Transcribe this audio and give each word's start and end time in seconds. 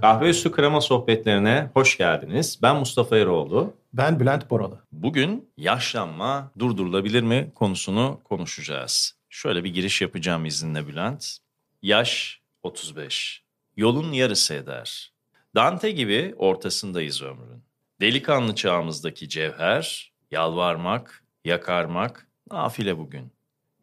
Kahve 0.00 0.28
Üstü 0.28 0.52
Krema 0.52 0.80
Sohbetlerine 0.80 1.70
hoş 1.74 1.98
geldiniz. 1.98 2.58
Ben 2.62 2.76
Mustafa 2.76 3.16
Eroğlu. 3.16 3.74
Ben 3.92 4.20
Bülent 4.20 4.50
Boralı. 4.50 4.80
Bugün 4.92 5.50
yaşlanma 5.56 6.52
durdurulabilir 6.58 7.22
mi 7.22 7.52
konusunu 7.54 8.20
konuşacağız. 8.24 9.14
Şöyle 9.28 9.64
bir 9.64 9.74
giriş 9.74 10.00
yapacağım 10.00 10.44
izinle 10.44 10.86
Bülent. 10.86 11.38
Yaş 11.82 12.40
35. 12.62 13.42
Yolun 13.76 14.12
yarısı 14.12 14.54
eder. 14.54 15.12
Dante 15.54 15.90
gibi 15.90 16.34
ortasındayız 16.36 17.22
ömrün. 17.22 17.62
Delikanlı 18.00 18.54
çağımızdaki 18.54 19.28
cevher, 19.28 20.12
yalvarmak, 20.30 21.24
yakarmak, 21.44 22.28
nafile 22.50 22.98
bugün. 22.98 23.32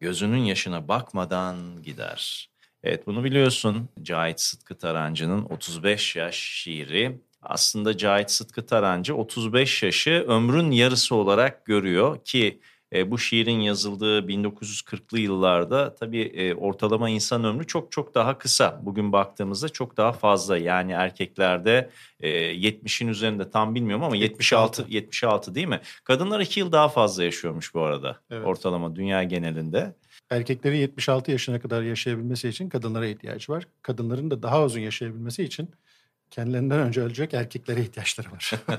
Gözünün 0.00 0.44
yaşına 0.44 0.88
bakmadan 0.88 1.82
gider. 1.82 2.50
Evet 2.88 3.06
bunu 3.06 3.24
biliyorsun. 3.24 3.88
Cahit 4.02 4.40
Sıtkı 4.40 4.78
Tarancı'nın 4.78 5.44
35 5.44 6.16
yaş 6.16 6.36
şiiri. 6.36 7.18
Aslında 7.42 7.96
Cahit 7.96 8.30
Sıtkı 8.30 8.66
Tarancı 8.66 9.14
35 9.14 9.82
yaşı 9.82 10.24
ömrün 10.28 10.70
yarısı 10.70 11.14
olarak 11.14 11.66
görüyor 11.66 12.24
ki 12.24 12.60
e, 12.92 13.10
bu 13.10 13.18
şiirin 13.18 13.60
yazıldığı 13.60 14.20
1940'lı 14.20 15.18
yıllarda 15.18 15.94
tabii 15.94 16.20
e, 16.20 16.54
ortalama 16.54 17.10
insan 17.10 17.44
ömrü 17.44 17.66
çok 17.66 17.92
çok 17.92 18.14
daha 18.14 18.38
kısa. 18.38 18.80
Bugün 18.82 19.12
baktığımızda 19.12 19.68
çok 19.68 19.96
daha 19.96 20.12
fazla. 20.12 20.58
Yani 20.58 20.92
erkeklerde 20.92 21.90
e, 22.20 22.30
70'in 22.30 23.08
üzerinde 23.08 23.50
tam 23.50 23.74
bilmiyorum 23.74 24.04
ama 24.04 24.16
76 24.16 24.86
76 24.88 25.54
değil 25.54 25.68
mi? 25.68 25.80
Kadınlar 26.04 26.40
2 26.40 26.60
yıl 26.60 26.72
daha 26.72 26.88
fazla 26.88 27.24
yaşıyormuş 27.24 27.74
bu 27.74 27.82
arada. 27.82 28.20
Evet. 28.30 28.46
Ortalama 28.46 28.96
dünya 28.96 29.22
genelinde. 29.22 29.94
Erkeklerin 30.30 30.76
76 30.76 31.30
yaşına 31.30 31.60
kadar 31.60 31.82
yaşayabilmesi 31.82 32.48
için 32.48 32.68
kadınlara 32.68 33.06
ihtiyaç 33.06 33.50
var. 33.50 33.66
Kadınların 33.82 34.30
da 34.30 34.42
daha 34.42 34.64
uzun 34.64 34.80
yaşayabilmesi 34.80 35.44
için 35.44 35.70
kendilerinden 36.30 36.78
önce 36.78 37.00
ölecek 37.00 37.34
erkeklere 37.34 37.80
ihtiyaçları 37.80 38.28
var. 38.32 38.52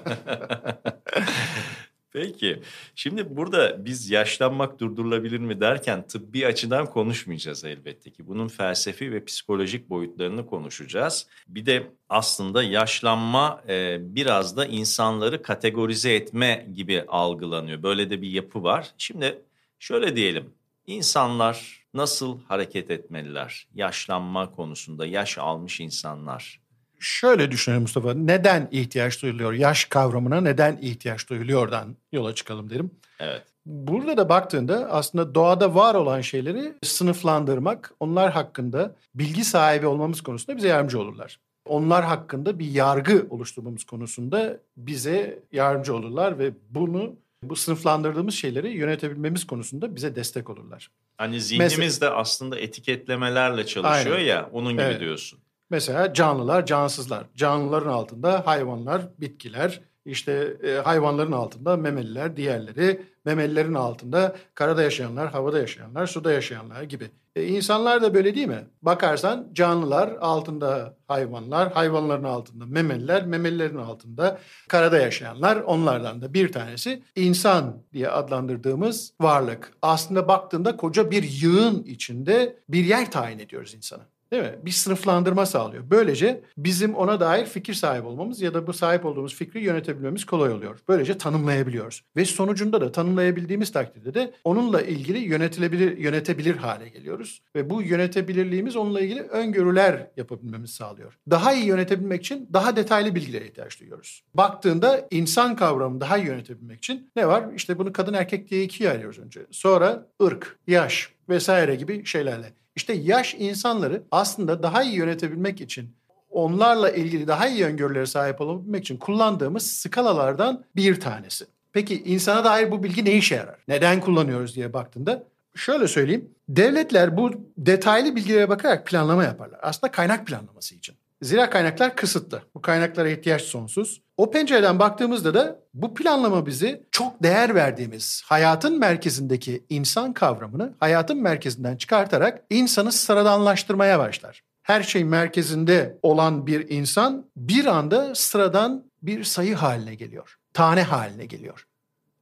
Peki. 2.11 2.61
Şimdi 2.95 3.37
burada 3.37 3.85
biz 3.85 4.09
yaşlanmak 4.09 4.79
durdurulabilir 4.79 5.39
mi 5.39 5.59
derken 5.59 6.07
tıbbi 6.07 6.47
açıdan 6.47 6.85
konuşmayacağız 6.85 7.63
elbette 7.63 8.11
ki. 8.11 8.27
Bunun 8.27 8.47
felsefi 8.47 9.11
ve 9.11 9.25
psikolojik 9.25 9.89
boyutlarını 9.89 10.45
konuşacağız. 10.45 11.27
Bir 11.47 11.65
de 11.65 11.91
aslında 12.09 12.63
yaşlanma 12.63 13.61
e, 13.67 13.97
biraz 14.01 14.57
da 14.57 14.65
insanları 14.65 15.41
kategorize 15.41 16.13
etme 16.15 16.67
gibi 16.73 17.03
algılanıyor. 17.07 17.83
Böyle 17.83 18.09
de 18.09 18.21
bir 18.21 18.29
yapı 18.29 18.63
var. 18.63 18.89
Şimdi 18.97 19.41
şöyle 19.79 20.15
diyelim. 20.15 20.56
İnsanlar 20.87 21.85
nasıl 21.93 22.39
hareket 22.47 22.91
etmeliler? 22.91 23.67
Yaşlanma 23.73 24.51
konusunda 24.51 25.05
yaş 25.05 25.37
almış 25.37 25.79
insanlar 25.79 26.67
şöyle 26.99 27.51
düşünelim 27.51 27.81
Mustafa. 27.81 28.13
Neden 28.13 28.67
ihtiyaç 28.71 29.21
duyuluyor? 29.21 29.53
Yaş 29.53 29.85
kavramına 29.85 30.41
neden 30.41 30.77
ihtiyaç 30.81 31.29
duyuluyordan 31.29 31.95
yola 32.11 32.35
çıkalım 32.35 32.69
derim. 32.69 32.91
Evet. 33.19 33.43
Burada 33.65 34.17
da 34.17 34.29
baktığında 34.29 34.87
aslında 34.91 35.35
doğada 35.35 35.75
var 35.75 35.95
olan 35.95 36.21
şeyleri 36.21 36.73
sınıflandırmak, 36.83 37.93
onlar 37.99 38.31
hakkında 38.31 38.95
bilgi 39.15 39.45
sahibi 39.45 39.87
olmamız 39.87 40.21
konusunda 40.21 40.57
bize 40.57 40.67
yardımcı 40.67 40.99
olurlar. 40.99 41.39
Onlar 41.65 42.05
hakkında 42.05 42.59
bir 42.59 42.71
yargı 42.71 43.27
oluşturmamız 43.29 43.83
konusunda 43.83 44.57
bize 44.77 45.39
yardımcı 45.51 45.95
olurlar 45.95 46.39
ve 46.39 46.51
bunu 46.69 47.15
bu 47.49 47.55
sınıflandırdığımız 47.55 48.35
şeyleri 48.35 48.69
yönetebilmemiz 48.69 49.47
konusunda 49.47 49.95
bize 49.95 50.15
destek 50.15 50.49
olurlar. 50.49 50.91
Hani 51.17 51.41
zihnimiz 51.41 51.77
Mesela, 51.77 52.11
de 52.11 52.15
aslında 52.15 52.59
etiketlemelerle 52.59 53.65
çalışıyor 53.65 54.15
aynen. 54.15 54.27
ya 54.27 54.49
onun 54.51 54.71
gibi 54.73 54.81
evet. 54.81 54.99
diyorsun. 54.99 55.39
Mesela 55.69 56.13
canlılar, 56.13 56.65
cansızlar. 56.65 57.25
Canlıların 57.35 57.89
altında 57.89 58.47
hayvanlar, 58.47 59.01
bitkiler, 59.19 59.81
işte 60.05 60.57
e, 60.63 60.71
hayvanların 60.71 61.31
altında 61.31 61.77
memeliler, 61.77 62.37
diğerleri, 62.37 63.01
memelilerin 63.27 63.73
altında 63.73 64.35
karada 64.55 64.83
yaşayanlar, 64.83 65.31
havada 65.31 65.59
yaşayanlar, 65.59 66.07
suda 66.07 66.31
yaşayanlar 66.31 66.83
gibi. 66.83 67.11
E, 67.35 67.43
insanlar 67.43 68.01
da 68.01 68.13
böyle 68.13 68.35
değil 68.35 68.47
mi? 68.47 68.67
Bakarsan 68.81 69.47
canlılar 69.53 70.09
altında 70.21 70.97
hayvanlar, 71.07 71.71
hayvanların 71.73 72.23
altında 72.23 72.65
memeliler, 72.65 73.25
memelilerin 73.25 73.77
altında 73.77 74.39
karada 74.67 74.97
yaşayanlar 74.97 75.55
onlardan 75.55 76.21
da 76.21 76.33
bir 76.33 76.51
tanesi 76.51 77.03
insan 77.15 77.83
diye 77.93 78.09
adlandırdığımız 78.09 79.13
varlık. 79.21 79.73
Aslında 79.81 80.27
baktığında 80.27 80.77
koca 80.77 81.11
bir 81.11 81.23
yığın 81.23 81.83
içinde 81.83 82.59
bir 82.69 82.85
yer 82.85 83.11
tayin 83.11 83.39
ediyoruz 83.39 83.73
insana. 83.73 84.03
Değil 84.31 84.43
mi? 84.43 84.55
Bir 84.63 84.71
sınıflandırma 84.71 85.45
sağlıyor. 85.45 85.83
Böylece 85.89 86.41
bizim 86.57 86.95
ona 86.95 87.19
dair 87.19 87.45
fikir 87.45 87.73
sahibi 87.73 88.07
olmamız 88.07 88.41
ya 88.41 88.53
da 88.53 88.67
bu 88.67 88.73
sahip 88.73 89.05
olduğumuz 89.05 89.35
fikri 89.35 89.63
yönetebilmemiz 89.63 90.25
kolay 90.25 90.51
oluyor. 90.51 90.79
Böylece 90.87 91.17
tanımlayabiliyoruz. 91.17 92.03
Ve 92.15 92.25
sonucunda 92.25 92.81
da 92.81 92.91
tanımlayabildiğimiz 92.91 93.71
takdirde 93.71 94.13
de 94.13 94.33
onunla 94.43 94.81
ilgili 94.81 95.17
yönetilebilir, 95.17 95.97
yönetebilir 95.97 96.55
hale 96.55 96.89
geliyoruz. 96.89 97.41
Ve 97.55 97.69
bu 97.69 97.81
yönetebilirliğimiz 97.81 98.75
onunla 98.75 99.01
ilgili 99.01 99.21
öngörüler 99.21 100.07
yapabilmemizi 100.17 100.73
sağlıyor. 100.73 101.17
Daha 101.29 101.53
iyi 101.53 101.65
yönetebilmek 101.65 102.21
için 102.21 102.49
daha 102.53 102.75
detaylı 102.75 103.15
bilgilere 103.15 103.45
ihtiyaç 103.45 103.79
duyuyoruz. 103.79 104.23
Baktığında 104.33 105.07
insan 105.11 105.55
kavramını 105.55 106.01
daha 106.01 106.17
iyi 106.17 106.27
yönetebilmek 106.27 106.77
için 106.77 107.11
ne 107.15 107.27
var? 107.27 107.45
İşte 107.55 107.77
bunu 107.79 107.93
kadın 107.93 108.13
erkek 108.13 108.49
diye 108.49 108.63
ikiye 108.63 108.89
ayırıyoruz 108.89 109.19
önce. 109.19 109.45
Sonra 109.51 110.07
ırk, 110.23 110.59
yaş 110.67 111.16
vesaire 111.29 111.75
gibi 111.75 112.05
şeylerle. 112.05 112.53
İşte 112.75 112.93
yaş 112.93 113.35
insanları 113.39 114.03
aslında 114.11 114.63
daha 114.63 114.83
iyi 114.83 114.95
yönetebilmek 114.95 115.61
için 115.61 115.95
onlarla 116.29 116.91
ilgili 116.91 117.27
daha 117.27 117.47
iyi 117.47 117.65
öngörülere 117.65 118.05
sahip 118.05 118.41
olabilmek 118.41 118.81
için 118.81 118.97
kullandığımız 118.97 119.71
skalalardan 119.71 120.63
bir 120.75 120.99
tanesi. 120.99 121.45
Peki 121.73 122.03
insana 122.03 122.43
dair 122.43 122.71
bu 122.71 122.83
bilgi 122.83 123.05
ne 123.05 123.13
işe 123.13 123.35
yarar? 123.35 123.59
Neden 123.67 124.01
kullanıyoruz 124.01 124.55
diye 124.55 124.73
baktığında 124.73 125.23
şöyle 125.55 125.87
söyleyeyim. 125.87 126.29
Devletler 126.49 127.17
bu 127.17 127.31
detaylı 127.57 128.15
bilgilere 128.15 128.49
bakarak 128.49 128.87
planlama 128.87 129.23
yaparlar. 129.23 129.59
Aslında 129.63 129.91
kaynak 129.91 130.27
planlaması 130.27 130.75
için. 130.75 130.95
Zira 131.21 131.49
kaynaklar 131.49 131.95
kısıtlı. 131.95 132.41
Bu 132.55 132.61
kaynaklara 132.61 133.09
ihtiyaç 133.09 133.41
sonsuz. 133.41 134.01
O 134.17 134.31
pencereden 134.31 134.79
baktığımızda 134.79 135.33
da 135.33 135.59
bu 135.73 135.93
planlama 135.93 136.45
bizi 136.45 136.83
çok 136.91 137.23
değer 137.23 137.55
verdiğimiz 137.55 138.23
hayatın 138.25 138.79
merkezindeki 138.79 139.63
insan 139.69 140.13
kavramını 140.13 140.73
hayatın 140.79 141.21
merkezinden 141.21 141.75
çıkartarak 141.75 142.43
insanı 142.49 142.91
sıradanlaştırmaya 142.91 143.99
başlar. 143.99 144.43
Her 144.63 144.83
şey 144.83 145.03
merkezinde 145.03 145.97
olan 146.01 146.47
bir 146.47 146.69
insan 146.69 147.25
bir 147.35 147.65
anda 147.65 148.15
sıradan 148.15 148.83
bir 149.01 149.23
sayı 149.23 149.55
haline 149.55 149.95
geliyor. 149.95 150.37
Tane 150.53 150.83
haline 150.83 151.25
geliyor. 151.25 151.67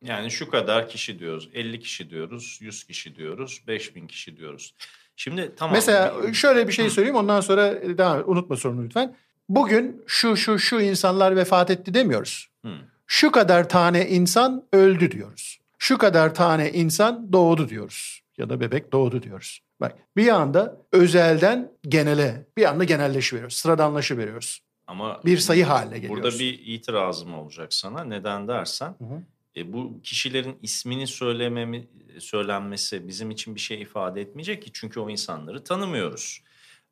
Yani 0.02 0.32
şu 0.32 0.50
kadar 0.50 0.90
kişi 0.90 1.20
diyoruz, 1.20 1.50
50 1.54 1.80
kişi 1.80 2.10
diyoruz, 2.10 2.58
100 2.62 2.84
kişi 2.84 3.16
diyoruz, 3.16 3.62
5000 3.68 4.08
kişi 4.08 4.38
diyoruz. 4.38 4.74
Şimdi 5.16 5.56
tamam. 5.58 5.74
Mesela 5.76 6.34
şöyle 6.34 6.68
bir 6.68 6.74
şey 6.74 6.90
söyleyeyim 6.90 7.16
ondan 7.16 7.42
sonra 7.42 7.98
devam 7.98 8.24
unutma 8.26 8.56
sorunu 8.56 8.84
lütfen. 8.86 9.16
Bugün 9.50 10.04
şu 10.08 10.38
şu 10.38 10.60
şu 10.60 10.82
insanlar 10.82 11.36
vefat 11.36 11.70
etti 11.70 11.94
demiyoruz. 11.94 12.48
Hı. 12.66 12.72
Şu 13.08 13.32
kadar 13.32 13.70
tane 13.70 14.10
insan 14.10 14.64
öldü 14.74 15.12
diyoruz. 15.12 15.60
Şu 15.78 15.98
kadar 15.98 16.36
tane 16.36 16.72
insan 16.72 17.34
doğdu 17.34 17.70
diyoruz. 17.70 18.22
Ya 18.38 18.50
da 18.50 18.60
bebek 18.60 18.92
doğdu 18.92 19.24
diyoruz. 19.24 19.60
Bak 19.82 19.96
bir 20.18 20.28
anda 20.28 20.78
özelden 20.92 21.72
genele, 21.88 22.46
bir 22.58 22.66
anda 22.66 22.84
genelleşi 22.84 23.36
veriyoruz. 23.36 23.56
Sıradanlaşı 23.56 24.18
veriyoruz. 24.18 24.60
Ama 24.88 25.22
bir 25.26 25.38
sayı 25.38 25.66
haline 25.66 26.00
geliyoruz. 26.00 26.24
Burada 26.24 26.40
bir 26.40 26.60
itirazım 26.66 27.34
olacak 27.34 27.74
sana. 27.74 28.04
Neden 28.04 28.48
dersen 28.48 28.96
hı 28.98 29.06
hı. 29.06 29.22
E, 29.58 29.74
bu 29.74 30.02
kişilerin 30.04 30.58
ismini 30.62 31.08
söylememi, 31.08 31.88
söylenmesi 32.20 33.08
bizim 33.08 33.32
için 33.32 33.56
bir 33.56 33.60
şey 33.60 33.82
ifade 33.82 34.22
etmeyecek 34.22 34.64
ki. 34.64 34.70
Çünkü 34.74 35.00
o 35.00 35.10
insanları 35.10 35.64
tanımıyoruz. 35.64 36.42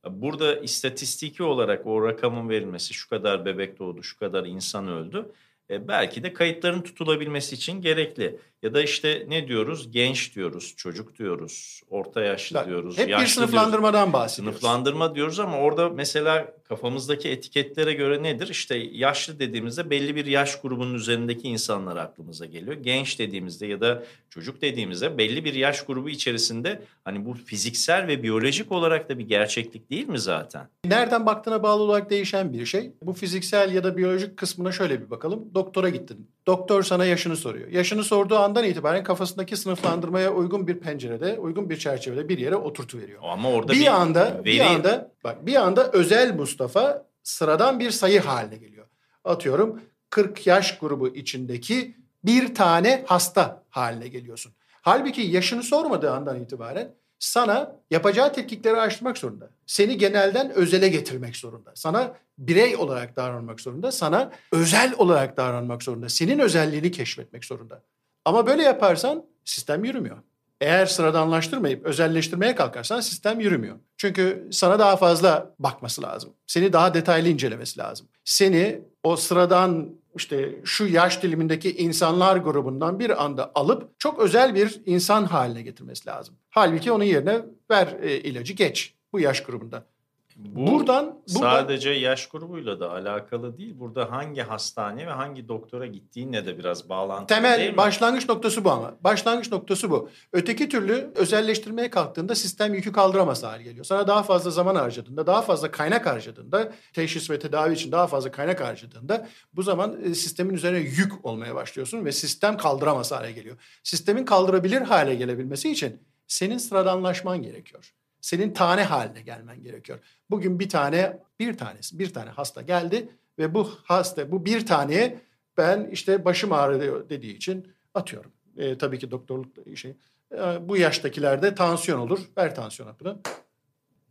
Burada 0.09 0.59
istatistiki 0.59 1.43
olarak 1.43 1.87
o 1.87 2.07
rakamın 2.07 2.49
verilmesi 2.49 2.93
şu 2.93 3.09
kadar 3.09 3.45
bebek 3.45 3.79
doğdu, 3.79 4.03
şu 4.03 4.19
kadar 4.19 4.45
insan 4.45 4.87
öldü. 4.87 5.31
E, 5.69 5.87
belki 5.87 6.23
de 6.23 6.33
kayıtların 6.33 6.81
tutulabilmesi 6.81 7.55
için 7.55 7.81
gerekli. 7.81 8.39
Ya 8.63 8.73
da 8.73 8.81
işte 8.81 9.25
ne 9.27 9.47
diyoruz? 9.47 9.91
Genç 9.91 10.35
diyoruz, 10.35 10.73
çocuk 10.77 11.19
diyoruz, 11.19 11.81
orta 11.89 12.21
yaşlı 12.21 12.65
diyoruz, 12.67 12.97
hep 12.97 13.09
yaşlı 13.09 13.25
bir 13.25 13.29
sınıflandırmadan 13.29 13.93
diyoruz. 13.93 14.13
bahsediyoruz. 14.13 14.59
Sınıflandırma 14.59 15.15
diyoruz 15.15 15.39
ama 15.39 15.57
orada 15.57 15.89
mesela 15.89 16.53
kafamızdaki 16.63 17.29
etiketlere 17.29 17.93
göre 17.93 18.23
nedir? 18.23 18.47
İşte 18.47 18.75
yaşlı 18.91 19.39
dediğimizde 19.39 19.89
belli 19.89 20.15
bir 20.15 20.25
yaş 20.25 20.61
grubunun 20.61 20.93
üzerindeki 20.93 21.47
insanlar 21.47 21.97
aklımıza 21.97 22.45
geliyor. 22.45 22.75
Genç 22.75 23.19
dediğimizde 23.19 23.67
ya 23.67 23.81
da 23.81 24.03
çocuk 24.29 24.61
dediğimizde 24.61 25.17
belli 25.17 25.45
bir 25.45 25.53
yaş 25.53 25.85
grubu 25.85 26.09
içerisinde 26.09 26.81
hani 27.05 27.25
bu 27.25 27.33
fiziksel 27.33 28.07
ve 28.07 28.23
biyolojik 28.23 28.71
olarak 28.71 29.09
da 29.09 29.19
bir 29.19 29.27
gerçeklik 29.27 29.89
değil 29.89 30.07
mi 30.07 30.19
zaten? 30.19 30.67
Nereden 30.85 31.25
baktığına 31.25 31.63
bağlı 31.63 31.83
olarak 31.83 32.09
değişen 32.09 32.53
bir 32.53 32.65
şey. 32.65 32.91
Bu 33.01 33.13
fiziksel 33.13 33.73
ya 33.73 33.83
da 33.83 33.97
biyolojik 33.97 34.37
kısmına 34.37 34.71
şöyle 34.71 35.01
bir 35.01 35.09
bakalım. 35.09 35.49
Doktora 35.55 35.89
gittin. 35.89 36.27
Doktor 36.47 36.83
sana 36.83 37.05
yaşını 37.05 37.37
soruyor. 37.37 37.67
Yaşını 37.67 38.03
sorduğu 38.03 38.37
andan 38.37 38.63
itibaren 38.63 39.03
kafasındaki 39.03 39.57
sınıflandırmaya 39.57 40.33
uygun 40.33 40.67
bir 40.67 40.79
pencerede, 40.79 41.39
uygun 41.39 41.69
bir 41.69 41.77
çerçevede 41.77 42.29
bir 42.29 42.37
yere 42.37 42.55
oturtu 42.55 42.97
veriyor. 42.97 43.21
Ama 43.23 43.49
orada 43.49 43.73
bir, 43.73 43.79
bir 43.79 43.87
anda 43.87 44.25
veri... 44.25 44.45
bir 44.45 44.59
anda 44.59 45.11
bak 45.23 45.45
bir 45.45 45.55
anda 45.55 45.91
özel 45.91 46.35
Mustafa 46.35 47.05
sıradan 47.23 47.79
bir 47.79 47.91
sayı 47.91 48.21
haline 48.21 48.57
geliyor. 48.57 48.87
Atıyorum 49.23 49.81
40 50.09 50.47
yaş 50.47 50.77
grubu 50.77 51.07
içindeki 51.07 51.95
bir 52.25 52.55
tane 52.55 53.03
hasta 53.07 53.63
haline 53.69 54.07
geliyorsun. 54.07 54.53
Halbuki 54.81 55.21
yaşını 55.21 55.63
sormadığı 55.63 56.11
andan 56.11 56.41
itibaren 56.41 56.95
sana 57.23 57.75
yapacağı 57.91 58.33
tetkikleri 58.33 58.77
araştırmak 58.77 59.17
zorunda. 59.17 59.49
Seni 59.65 59.97
genelden 59.97 60.49
özele 60.49 60.89
getirmek 60.89 61.35
zorunda. 61.35 61.71
Sana 61.75 62.17
birey 62.37 62.75
olarak 62.75 63.15
davranmak 63.15 63.61
zorunda. 63.61 63.91
Sana 63.91 64.31
özel 64.51 64.93
olarak 64.97 65.37
davranmak 65.37 65.83
zorunda. 65.83 66.09
Senin 66.09 66.39
özelliğini 66.39 66.91
keşfetmek 66.91 67.45
zorunda. 67.45 67.83
Ama 68.25 68.47
böyle 68.47 68.63
yaparsan 68.63 69.25
sistem 69.45 69.83
yürümüyor. 69.83 70.17
Eğer 70.63 70.85
sıradanlaştırmayıp 70.85 71.85
özelleştirmeye 71.85 72.55
kalkarsan 72.55 72.99
sistem 72.99 73.39
yürümüyor. 73.39 73.75
Çünkü 73.97 74.47
sana 74.51 74.79
daha 74.79 74.97
fazla 74.97 75.55
bakması 75.59 76.01
lazım. 76.01 76.33
Seni 76.47 76.73
daha 76.73 76.93
detaylı 76.93 77.29
incelemesi 77.29 77.79
lazım. 77.79 78.07
Seni 78.25 78.81
o 79.03 79.15
sıradan 79.15 79.89
işte 80.15 80.55
şu 80.63 80.85
yaş 80.85 81.23
dilimindeki 81.23 81.77
insanlar 81.77 82.37
grubundan 82.37 82.99
bir 82.99 83.23
anda 83.23 83.51
alıp 83.55 83.99
çok 83.99 84.19
özel 84.19 84.55
bir 84.55 84.81
insan 84.85 85.23
haline 85.23 85.61
getirmesi 85.61 86.09
lazım. 86.09 86.35
Halbuki 86.49 86.91
onun 86.91 87.03
yerine 87.03 87.41
ver 87.71 87.87
e, 88.01 88.19
ilacı 88.19 88.53
geç 88.53 88.93
bu 89.13 89.19
yaş 89.19 89.43
grubunda. 89.43 89.85
Bu 90.35 90.71
buradan, 90.71 91.05
buradan 91.05 91.39
sadece 91.39 91.89
yaş 91.89 92.27
grubuyla 92.27 92.79
da 92.79 92.91
alakalı 92.91 93.57
değil. 93.57 93.79
Burada 93.79 94.11
hangi 94.11 94.41
hastane 94.41 95.07
ve 95.07 95.11
hangi 95.11 95.47
doktora 95.47 95.85
gittiğinle 95.85 96.45
de 96.45 96.57
biraz 96.59 96.89
bağlantılı 96.89 97.27
temel 97.27 97.59
değil 97.59 97.71
mi? 97.71 97.77
başlangıç 97.77 98.29
noktası 98.29 98.65
bu 98.65 98.71
ama. 98.71 98.93
Başlangıç 99.01 99.51
noktası 99.51 99.91
bu. 99.91 100.09
Öteki 100.33 100.69
türlü 100.69 101.11
özelleştirmeye 101.15 101.89
kalktığında 101.89 102.35
sistem 102.35 102.73
yükü 102.73 102.91
kaldıramaz 102.91 103.43
hale 103.43 103.63
geliyor. 103.63 103.85
Sana 103.85 104.07
daha 104.07 104.23
fazla 104.23 104.51
zaman 104.51 104.75
harcadığında, 104.75 105.27
daha 105.27 105.41
fazla 105.41 105.71
kaynak 105.71 106.05
harcadığında, 106.05 106.73
teşhis 106.93 107.29
ve 107.29 107.39
tedavi 107.39 107.73
için 107.73 107.91
daha 107.91 108.07
fazla 108.07 108.31
kaynak 108.31 108.61
harcadığında 108.61 109.27
bu 109.53 109.63
zaman 109.63 110.03
e, 110.03 110.15
sistemin 110.15 110.53
üzerine 110.53 110.79
yük 110.79 111.25
olmaya 111.25 111.55
başlıyorsun 111.55 112.05
ve 112.05 112.11
sistem 112.11 112.57
kaldıramaz 112.57 113.11
hale 113.11 113.31
geliyor. 113.31 113.57
Sistemin 113.83 114.25
kaldırabilir 114.25 114.81
hale 114.81 115.15
gelebilmesi 115.15 115.71
için 115.71 116.01
senin 116.27 116.57
sıradanlaşman 116.57 117.41
gerekiyor 117.41 117.93
senin 118.23 118.53
tane 118.53 118.83
haline 118.83 119.21
gelmen 119.21 119.61
gerekiyor. 119.61 119.99
Bugün 120.29 120.59
bir 120.59 120.69
tane, 120.69 121.19
bir 121.39 121.57
tanesi, 121.57 121.99
bir 121.99 122.13
tane 122.13 122.29
hasta 122.29 122.61
geldi 122.61 123.09
ve 123.39 123.53
bu 123.53 123.71
hasta, 123.83 124.31
bu 124.31 124.45
bir 124.45 124.65
taneye 124.65 125.19
ben 125.57 125.89
işte 125.91 126.25
başım 126.25 126.51
ağrıyor 126.51 127.09
dediği 127.09 127.35
için 127.35 127.73
atıyorum. 127.93 128.31
E, 128.57 128.77
tabii 128.77 128.99
ki 128.99 129.11
doktorluk 129.11 129.77
şey. 129.77 129.95
E, 130.31 130.69
bu 130.69 130.77
yaştakilerde 130.77 131.55
tansiyon 131.55 131.99
olur. 131.99 132.19
Ver 132.37 132.55
tansiyon 132.55 132.89
hapını. 132.89 133.19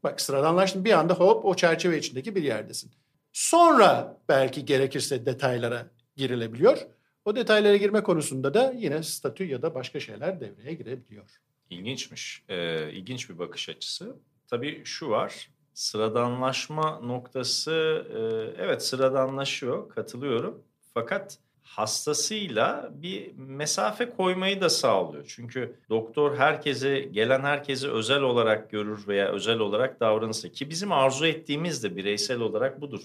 Bak 0.02 0.20
sıradanlaştın 0.20 0.84
bir 0.84 0.92
anda 0.92 1.14
hop 1.14 1.44
o 1.44 1.54
çerçeve 1.54 1.98
içindeki 1.98 2.34
bir 2.34 2.42
yerdesin. 2.42 2.90
Sonra 3.32 4.20
belki 4.28 4.64
gerekirse 4.64 5.26
detaylara 5.26 5.86
girilebiliyor. 6.16 6.78
O 7.24 7.36
detaylara 7.36 7.76
girme 7.76 8.02
konusunda 8.02 8.54
da 8.54 8.72
yine 8.76 9.02
statü 9.02 9.44
ya 9.44 9.62
da 9.62 9.74
başka 9.74 10.00
şeyler 10.00 10.40
devreye 10.40 10.74
girebiliyor. 10.74 11.40
İlginçmiş. 11.72 12.42
Ee, 12.48 12.90
ilginç 12.92 13.30
bir 13.30 13.38
bakış 13.38 13.69
açısı. 13.69 14.16
Tabii 14.48 14.82
şu 14.84 15.10
var. 15.10 15.50
Sıradanlaşma 15.74 17.00
noktası 17.00 18.06
e, 18.10 18.19
evet 18.62 18.82
sıradanlaşıyor. 18.82 19.88
Katılıyorum. 19.88 20.62
Fakat 20.94 21.38
hastasıyla 21.62 22.90
bir 22.94 23.32
mesafe 23.36 24.10
koymayı 24.10 24.60
da 24.60 24.70
sağlıyor. 24.70 25.24
Çünkü 25.28 25.76
doktor 25.90 26.36
herkese 26.36 27.00
gelen 27.00 27.40
herkese 27.40 27.88
özel 27.88 28.22
olarak 28.22 28.70
görür 28.70 29.08
veya 29.08 29.28
özel 29.28 29.58
olarak 29.58 30.00
davranırsa 30.00 30.48
ki 30.48 30.70
bizim 30.70 30.92
arzu 30.92 31.26
ettiğimiz 31.26 31.84
de 31.84 31.96
bireysel 31.96 32.40
olarak 32.40 32.80
budur. 32.80 33.02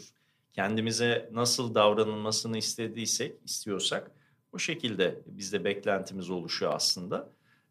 Kendimize 0.54 1.30
nasıl 1.34 1.76
davranılmasını 1.76 2.58
istediysek, 2.58 3.36
istiyorsak 3.46 4.12
bu 4.54 4.60
şekilde 4.60 5.22
bizde 5.26 5.64
beklentimiz 5.64 6.30
oluşuyor 6.30 6.74
aslında. 6.76 7.30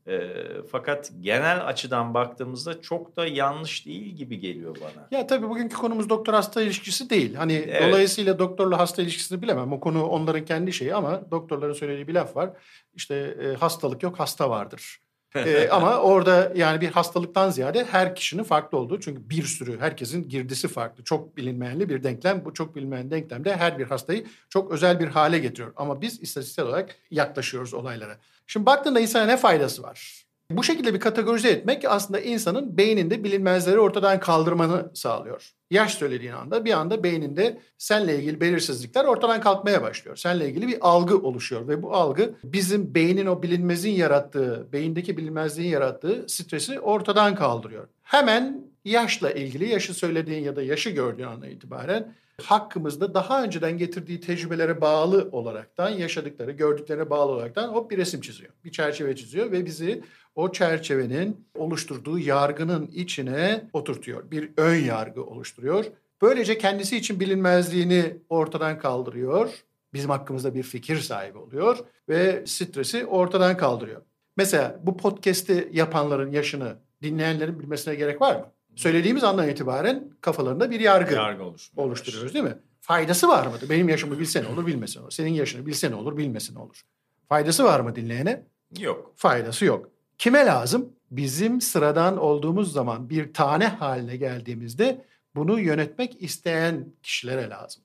E, 0.08 0.28
fakat 0.70 1.12
genel 1.20 1.66
açıdan 1.66 2.14
baktığımızda 2.14 2.80
çok 2.80 3.16
da 3.16 3.26
yanlış 3.26 3.86
değil 3.86 4.16
gibi 4.16 4.38
geliyor 4.38 4.76
bana. 4.80 5.08
Ya 5.10 5.26
tabii 5.26 5.48
bugünkü 5.48 5.76
konumuz 5.76 6.08
doktor 6.08 6.34
hasta 6.34 6.62
ilişkisi 6.62 7.10
değil. 7.10 7.34
Hani 7.34 7.52
evet. 7.52 7.82
dolayısıyla 7.88 8.38
doktorla 8.38 8.78
hasta 8.78 9.02
ilişkisini 9.02 9.42
bilemem. 9.42 9.72
O 9.72 9.80
konu 9.80 10.06
onların 10.06 10.44
kendi 10.44 10.72
şeyi 10.72 10.94
ama 10.94 11.30
doktorların 11.30 11.72
söylediği 11.72 12.08
bir 12.08 12.14
laf 12.14 12.36
var. 12.36 12.50
İşte 12.94 13.14
e, 13.14 13.54
hastalık 13.54 14.02
yok 14.02 14.20
hasta 14.20 14.50
vardır. 14.50 15.00
ee, 15.36 15.68
ama 15.70 15.96
orada 15.96 16.52
yani 16.56 16.80
bir 16.80 16.90
hastalıktan 16.90 17.50
ziyade 17.50 17.84
her 17.84 18.14
kişinin 18.14 18.42
farklı 18.42 18.78
olduğu 18.78 19.00
çünkü 19.00 19.30
bir 19.30 19.42
sürü 19.42 19.80
herkesin 19.80 20.28
girdisi 20.28 20.68
farklı. 20.68 21.04
Çok 21.04 21.36
bilinmeyenli 21.36 21.88
bir 21.88 22.02
denklem. 22.02 22.44
Bu 22.44 22.54
çok 22.54 22.76
bilinmeyen 22.76 23.10
denklemde 23.10 23.56
her 23.56 23.78
bir 23.78 23.84
hastayı 23.84 24.26
çok 24.48 24.72
özel 24.72 25.00
bir 25.00 25.08
hale 25.08 25.38
getiriyor. 25.38 25.72
Ama 25.76 26.00
biz 26.00 26.22
istatistiksel 26.22 26.66
olarak 26.66 26.96
yaklaşıyoruz 27.10 27.74
olaylara. 27.74 28.16
Şimdi 28.46 28.66
baktığında 28.66 29.00
insana 29.00 29.26
ne 29.26 29.36
faydası 29.36 29.82
var? 29.82 30.26
Bu 30.50 30.62
şekilde 30.62 30.94
bir 30.94 31.00
kategorize 31.00 31.48
etmek 31.48 31.84
aslında 31.84 32.20
insanın 32.20 32.76
beyninde 32.76 33.24
bilinmezleri 33.24 33.78
ortadan 33.78 34.20
kaldırmanı 34.20 34.90
sağlıyor. 34.94 35.50
Yaş 35.70 35.94
söylediğin 35.94 36.32
anda 36.32 36.64
bir 36.64 36.72
anda 36.72 37.02
beyninde 37.04 37.60
senle 37.78 38.18
ilgili 38.18 38.40
belirsizlikler 38.40 39.04
ortadan 39.04 39.40
kalkmaya 39.40 39.82
başlıyor. 39.82 40.16
Senle 40.16 40.48
ilgili 40.48 40.68
bir 40.68 40.78
algı 40.80 41.18
oluşuyor 41.18 41.68
ve 41.68 41.82
bu 41.82 41.94
algı 41.94 42.34
bizim 42.44 42.94
beynin 42.94 43.26
o 43.26 43.42
bilinmezin 43.42 43.90
yarattığı, 43.90 44.72
beyindeki 44.72 45.16
bilinmezliğin 45.16 45.70
yarattığı 45.70 46.24
stresi 46.28 46.80
ortadan 46.80 47.34
kaldırıyor. 47.34 47.88
Hemen 48.02 48.64
yaşla 48.84 49.30
ilgili 49.30 49.68
yaşı 49.68 49.94
söylediğin 49.94 50.44
ya 50.44 50.56
da 50.56 50.62
yaşı 50.62 50.90
gördüğün 50.90 51.24
andan 51.24 51.50
itibaren 51.50 52.14
hakkımızda 52.42 53.14
daha 53.14 53.44
önceden 53.44 53.78
getirdiği 53.78 54.20
tecrübelere 54.20 54.80
bağlı 54.80 55.28
olaraktan, 55.32 55.90
yaşadıkları, 55.90 56.52
gördüklerine 56.52 57.10
bağlı 57.10 57.32
olaraktan 57.32 57.68
hop 57.68 57.90
bir 57.90 57.98
resim 57.98 58.20
çiziyor. 58.20 58.52
Bir 58.64 58.72
çerçeve 58.72 59.16
çiziyor 59.16 59.52
ve 59.52 59.66
bizi 59.66 60.02
o 60.34 60.52
çerçevenin 60.52 61.46
oluşturduğu 61.54 62.18
yargının 62.18 62.86
içine 62.86 63.70
oturtuyor. 63.72 64.30
Bir 64.30 64.50
ön 64.56 64.76
yargı 64.76 65.24
oluşturuyor. 65.24 65.84
Böylece 66.22 66.58
kendisi 66.58 66.96
için 66.96 67.20
bilinmezliğini 67.20 68.16
ortadan 68.28 68.78
kaldırıyor. 68.78 69.50
Bizim 69.94 70.10
hakkımızda 70.10 70.54
bir 70.54 70.62
fikir 70.62 70.98
sahibi 70.98 71.38
oluyor 71.38 71.78
ve 72.08 72.46
stresi 72.46 73.06
ortadan 73.06 73.56
kaldırıyor. 73.56 74.02
Mesela 74.36 74.80
bu 74.82 74.96
podcast'i 74.96 75.68
yapanların 75.72 76.32
yaşını 76.32 76.76
dinleyenlerin 77.02 77.58
bilmesine 77.58 77.94
gerek 77.94 78.20
var 78.20 78.36
mı? 78.36 78.52
Söylediğimiz 78.76 79.24
andan 79.24 79.48
itibaren 79.48 80.10
kafalarında 80.20 80.70
bir 80.70 80.80
yargı, 80.80 81.14
yargı 81.14 81.42
oluşturuyoruz 81.76 82.34
değil 82.34 82.44
mi? 82.44 82.58
Faydası 82.80 83.28
var 83.28 83.46
mıdır? 83.46 83.70
Benim 83.70 83.88
yaşımı 83.88 84.18
bilse 84.18 84.42
ne 84.42 84.48
olur 84.48 84.66
bilmese 84.66 84.98
ne 84.98 85.02
olur. 85.02 85.10
Senin 85.10 85.32
yaşını 85.32 85.66
bilse 85.66 85.90
ne 85.90 85.94
olur 85.94 86.16
bilmese 86.16 86.54
ne 86.54 86.58
olur. 86.58 86.82
Faydası 87.28 87.64
var 87.64 87.80
mı 87.80 87.96
dinleyene? 87.96 88.42
Yok. 88.78 89.12
Faydası 89.16 89.64
yok. 89.64 89.90
Kime 90.18 90.46
lazım? 90.46 90.92
Bizim 91.10 91.60
sıradan 91.60 92.16
olduğumuz 92.16 92.72
zaman 92.72 93.10
bir 93.10 93.32
tane 93.32 93.66
haline 93.66 94.16
geldiğimizde 94.16 95.04
bunu 95.34 95.60
yönetmek 95.60 96.22
isteyen 96.22 96.92
kişilere 97.02 97.50
lazım. 97.50 97.82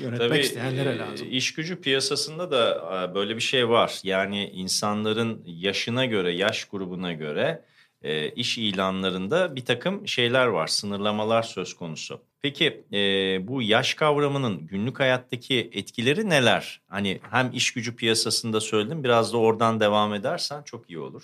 Yönetmek 0.00 0.28
Tabii, 0.28 0.38
isteyenlere 0.40 0.90
e, 0.90 0.98
lazım. 0.98 1.28
İş 1.30 1.54
gücü 1.54 1.80
piyasasında 1.80 2.50
da 2.50 3.14
böyle 3.14 3.36
bir 3.36 3.40
şey 3.40 3.68
var. 3.68 4.00
Yani 4.02 4.50
insanların 4.50 5.42
yaşına 5.46 6.04
göre, 6.04 6.32
yaş 6.32 6.64
grubuna 6.64 7.12
göre 7.12 7.64
e, 8.04 8.30
iş 8.30 8.58
ilanlarında 8.58 9.56
bir 9.56 9.64
takım 9.64 10.08
şeyler 10.08 10.46
var, 10.46 10.66
sınırlamalar 10.66 11.42
söz 11.42 11.74
konusu. 11.74 12.20
Peki 12.42 12.84
e, 12.92 12.98
bu 13.48 13.62
yaş 13.62 13.94
kavramının 13.94 14.66
günlük 14.66 15.00
hayattaki 15.00 15.70
etkileri 15.72 16.30
neler? 16.30 16.80
Hani 16.88 17.20
hem 17.30 17.50
iş 17.52 17.72
gücü 17.72 17.96
piyasasında 17.96 18.60
söyledim, 18.60 19.04
biraz 19.04 19.32
da 19.32 19.36
oradan 19.36 19.80
devam 19.80 20.14
edersen 20.14 20.62
çok 20.62 20.90
iyi 20.90 20.98
olur. 20.98 21.22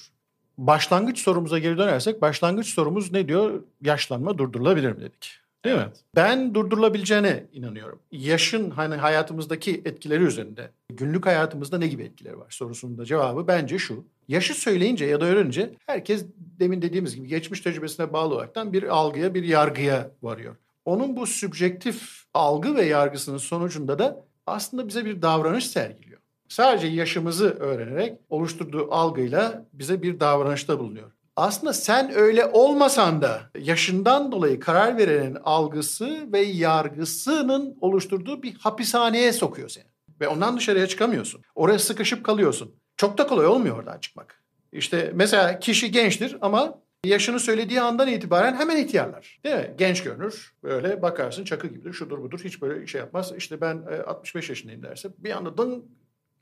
Başlangıç 0.58 1.18
sorumuza 1.18 1.58
geri 1.58 1.78
dönersek, 1.78 2.22
başlangıç 2.22 2.66
sorumuz 2.66 3.12
ne 3.12 3.28
diyor? 3.28 3.62
Yaşlanma 3.82 4.38
durdurulabilir 4.38 4.92
mi 4.92 5.00
dedik. 5.00 5.39
Değil 5.64 5.76
evet. 5.76 5.86
mi? 5.86 5.92
Ben 6.16 6.54
durdurulabileceğine 6.54 7.46
inanıyorum. 7.52 8.00
Yaşın 8.12 8.70
hani 8.70 8.94
hayatımızdaki 8.94 9.82
etkileri 9.84 10.24
üzerinde 10.24 10.70
günlük 10.88 11.26
hayatımızda 11.26 11.78
ne 11.78 11.86
gibi 11.86 12.02
etkileri 12.02 12.38
var 12.38 12.46
sorusunun 12.50 12.98
da 12.98 13.04
cevabı 13.04 13.46
bence 13.46 13.78
şu. 13.78 14.04
Yaşı 14.28 14.54
söyleyince 14.54 15.04
ya 15.04 15.20
da 15.20 15.24
öğrenince 15.24 15.74
herkes 15.86 16.26
demin 16.36 16.82
dediğimiz 16.82 17.16
gibi 17.16 17.28
geçmiş 17.28 17.60
tecrübesine 17.60 18.12
bağlı 18.12 18.34
olaraktan 18.34 18.72
bir 18.72 18.82
algıya, 18.82 19.34
bir 19.34 19.44
yargıya 19.44 20.10
varıyor. 20.22 20.56
Onun 20.84 21.16
bu 21.16 21.26
sübjektif 21.26 22.24
algı 22.34 22.76
ve 22.76 22.84
yargısının 22.84 23.38
sonucunda 23.38 23.98
da 23.98 24.24
aslında 24.46 24.88
bize 24.88 25.04
bir 25.04 25.22
davranış 25.22 25.66
sergiliyor. 25.66 26.20
Sadece 26.48 26.86
yaşımızı 26.86 27.50
öğrenerek 27.50 28.18
oluşturduğu 28.30 28.92
algıyla 28.92 29.66
bize 29.72 30.02
bir 30.02 30.20
davranışta 30.20 30.78
bulunuyor 30.78 31.10
aslında 31.40 31.72
sen 31.72 32.14
öyle 32.14 32.46
olmasan 32.46 33.22
da 33.22 33.40
yaşından 33.58 34.32
dolayı 34.32 34.60
karar 34.60 34.96
verenin 34.96 35.38
algısı 35.44 36.32
ve 36.32 36.40
yargısının 36.40 37.76
oluşturduğu 37.80 38.42
bir 38.42 38.54
hapishaneye 38.54 39.32
sokuyor 39.32 39.68
seni. 39.68 39.84
Ve 40.20 40.28
ondan 40.28 40.56
dışarıya 40.56 40.86
çıkamıyorsun. 40.86 41.42
Oraya 41.54 41.78
sıkışıp 41.78 42.24
kalıyorsun. 42.24 42.74
Çok 42.96 43.18
da 43.18 43.26
kolay 43.26 43.46
olmuyor 43.46 43.78
oradan 43.78 43.98
çıkmak. 43.98 44.42
İşte 44.72 45.10
mesela 45.14 45.58
kişi 45.58 45.90
gençtir 45.90 46.36
ama 46.40 46.80
Yaşını 47.04 47.40
söylediği 47.40 47.80
andan 47.80 48.08
itibaren 48.08 48.54
hemen 48.54 48.76
ihtiyarlar. 48.76 49.40
Değil 49.44 49.56
mi? 49.56 49.74
Genç 49.78 50.02
görünür. 50.02 50.52
Böyle 50.62 51.02
bakarsın 51.02 51.44
çakı 51.44 51.66
gibidir, 51.66 51.92
şudur 51.92 52.18
budur. 52.22 52.40
Hiç 52.44 52.62
böyle 52.62 52.86
şey 52.86 53.00
yapmaz. 53.00 53.32
İşte 53.36 53.60
ben 53.60 53.82
e, 53.90 54.02
65 54.02 54.48
yaşındayım 54.48 54.82
derse 54.82 55.08
bir 55.18 55.30
anda 55.30 55.58
dın 55.58 55.84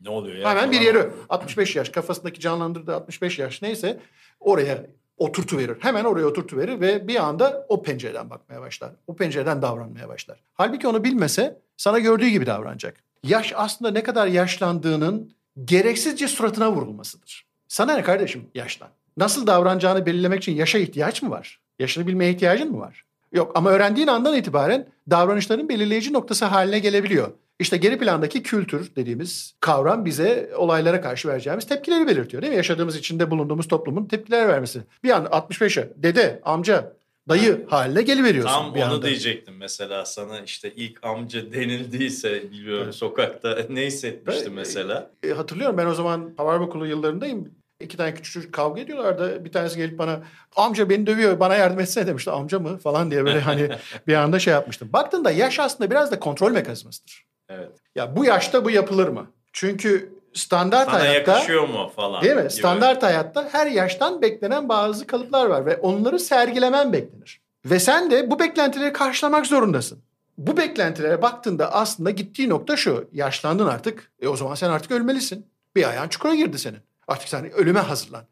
Ne 0.00 0.10
oluyor 0.10 0.36
ya? 0.36 0.50
hemen 0.50 0.72
bir 0.72 0.80
yeri 0.80 1.10
65 1.28 1.76
yaş 1.76 1.88
kafasındaki 1.88 2.40
canlandırdığı 2.40 2.94
65 2.94 3.38
yaş 3.38 3.62
neyse 3.62 4.00
oraya 4.40 4.86
oturtu 5.16 5.58
verir. 5.58 5.76
Hemen 5.80 6.04
oraya 6.04 6.26
oturtu 6.26 6.56
verir 6.56 6.80
ve 6.80 7.08
bir 7.08 7.16
anda 7.16 7.66
o 7.68 7.82
pencereden 7.82 8.30
bakmaya 8.30 8.60
başlar. 8.60 8.90
O 9.06 9.16
pencereden 9.16 9.62
davranmaya 9.62 10.08
başlar. 10.08 10.42
Halbuki 10.54 10.88
onu 10.88 11.04
bilmese 11.04 11.58
sana 11.76 11.98
gördüğü 11.98 12.28
gibi 12.28 12.46
davranacak. 12.46 12.96
Yaş 13.22 13.52
aslında 13.56 13.90
ne 13.90 14.02
kadar 14.02 14.26
yaşlandığının 14.26 15.32
gereksizce 15.64 16.28
suratına 16.28 16.72
vurulmasıdır. 16.72 17.46
Sana 17.68 17.94
ne 17.94 18.02
kardeşim 18.02 18.48
yaşlan? 18.54 18.88
Nasıl 19.16 19.46
davranacağını 19.46 20.06
belirlemek 20.06 20.42
için 20.42 20.52
yaşa 20.52 20.78
ihtiyaç 20.78 21.22
mı 21.22 21.30
var? 21.30 21.60
Yaşını 21.78 22.06
bilmeye 22.06 22.32
ihtiyacın 22.32 22.72
mı 22.72 22.80
var? 22.80 23.04
Yok 23.32 23.52
ama 23.54 23.70
öğrendiğin 23.70 24.06
andan 24.06 24.36
itibaren 24.36 24.88
davranışların 25.10 25.68
belirleyici 25.68 26.12
noktası 26.12 26.44
haline 26.44 26.78
gelebiliyor. 26.78 27.28
İşte 27.60 27.76
geri 27.76 27.98
plandaki 27.98 28.42
kültür 28.42 28.96
dediğimiz 28.96 29.54
kavram 29.60 30.04
bize 30.04 30.50
olaylara 30.56 31.00
karşı 31.00 31.28
vereceğimiz 31.28 31.66
tepkileri 31.66 32.06
belirtiyor 32.06 32.42
değil 32.42 32.52
mi? 32.52 32.56
Yaşadığımız 32.56 32.96
içinde 32.96 33.30
bulunduğumuz 33.30 33.68
toplumun 33.68 34.04
tepkiler 34.06 34.48
vermesi. 34.48 34.80
Bir 35.04 35.10
anda 35.10 35.28
65'e 35.28 35.92
dede, 35.96 36.40
amca, 36.44 36.92
dayı 37.28 37.66
haline 37.68 38.02
geliveriyorsun 38.02 38.54
Tam 38.54 38.74
bir 38.74 38.82
onu 38.82 38.92
anda. 38.94 39.06
diyecektim 39.06 39.54
mesela 39.56 40.04
sana 40.04 40.40
işte 40.40 40.72
ilk 40.74 41.04
amca 41.04 41.52
denildiyse 41.52 42.50
biliyorum 42.50 42.82
Evet. 42.84 42.94
sokakta 42.94 43.58
ne 43.70 43.86
hissetmişti 43.86 44.50
mesela? 44.50 45.10
E, 45.22 45.30
hatırlıyorum 45.30 45.78
ben 45.78 45.86
o 45.86 45.94
zaman 45.94 46.34
havar 46.36 46.60
okulu 46.60 46.86
yıllarındayım. 46.86 47.50
İki 47.80 47.96
tane 47.96 48.14
küçük 48.14 48.32
çocuk 48.32 48.54
kavga 48.54 48.80
ediyorlardı. 48.80 49.44
Bir 49.44 49.52
tanesi 49.52 49.76
gelip 49.76 49.98
bana 49.98 50.20
amca 50.56 50.90
beni 50.90 51.06
dövüyor 51.06 51.40
bana 51.40 51.54
yardım 51.54 51.80
etsene 51.80 52.06
demişti. 52.06 52.30
Amca 52.30 52.58
mı 52.58 52.78
falan 52.78 53.10
diye 53.10 53.24
böyle 53.24 53.40
hani 53.40 53.68
bir 54.06 54.14
anda 54.14 54.38
şey 54.38 54.52
yapmıştım. 54.52 54.92
Baktığında 54.92 55.30
yaş 55.30 55.58
aslında 55.58 55.90
biraz 55.90 56.12
da 56.12 56.20
kontrol 56.20 56.52
mekanizmasıdır. 56.52 57.26
Evet. 57.48 57.70
Ya 57.94 58.16
bu 58.16 58.24
yaşta 58.24 58.64
bu 58.64 58.70
yapılır 58.70 59.08
mı? 59.08 59.26
Çünkü 59.52 60.12
standart 60.34 60.90
Sana 60.90 61.00
hayatta 61.00 61.32
yakışıyor 61.32 61.68
mu 61.68 61.92
falan. 61.96 62.22
değil 62.22 62.34
mi? 62.34 62.40
gibi. 62.40 62.50
Standart 62.50 63.02
hayatta 63.02 63.48
her 63.52 63.66
yaştan 63.66 64.22
beklenen 64.22 64.68
bazı 64.68 65.06
kalıplar 65.06 65.46
var 65.46 65.66
ve 65.66 65.76
onları 65.76 66.18
sergilemen 66.18 66.92
beklenir. 66.92 67.40
Ve 67.64 67.80
sen 67.80 68.10
de 68.10 68.30
bu 68.30 68.38
beklentileri 68.38 68.92
karşılamak 68.92 69.46
zorundasın. 69.46 69.98
Bu 70.38 70.56
beklentilere 70.56 71.22
baktığında 71.22 71.72
aslında 71.72 72.10
gittiği 72.10 72.48
nokta 72.48 72.76
şu. 72.76 73.08
Yaşlandın 73.12 73.66
artık. 73.66 74.12
E 74.22 74.28
o 74.28 74.36
zaman 74.36 74.54
sen 74.54 74.70
artık 74.70 74.90
ölmelisin. 74.90 75.46
Bir 75.76 75.88
ayağın 75.88 76.08
çukura 76.08 76.34
girdi 76.34 76.58
senin. 76.58 76.87
Artık 77.08 77.28
sen 77.28 77.52
ölüme 77.52 77.80
hazırlan. 77.80 78.24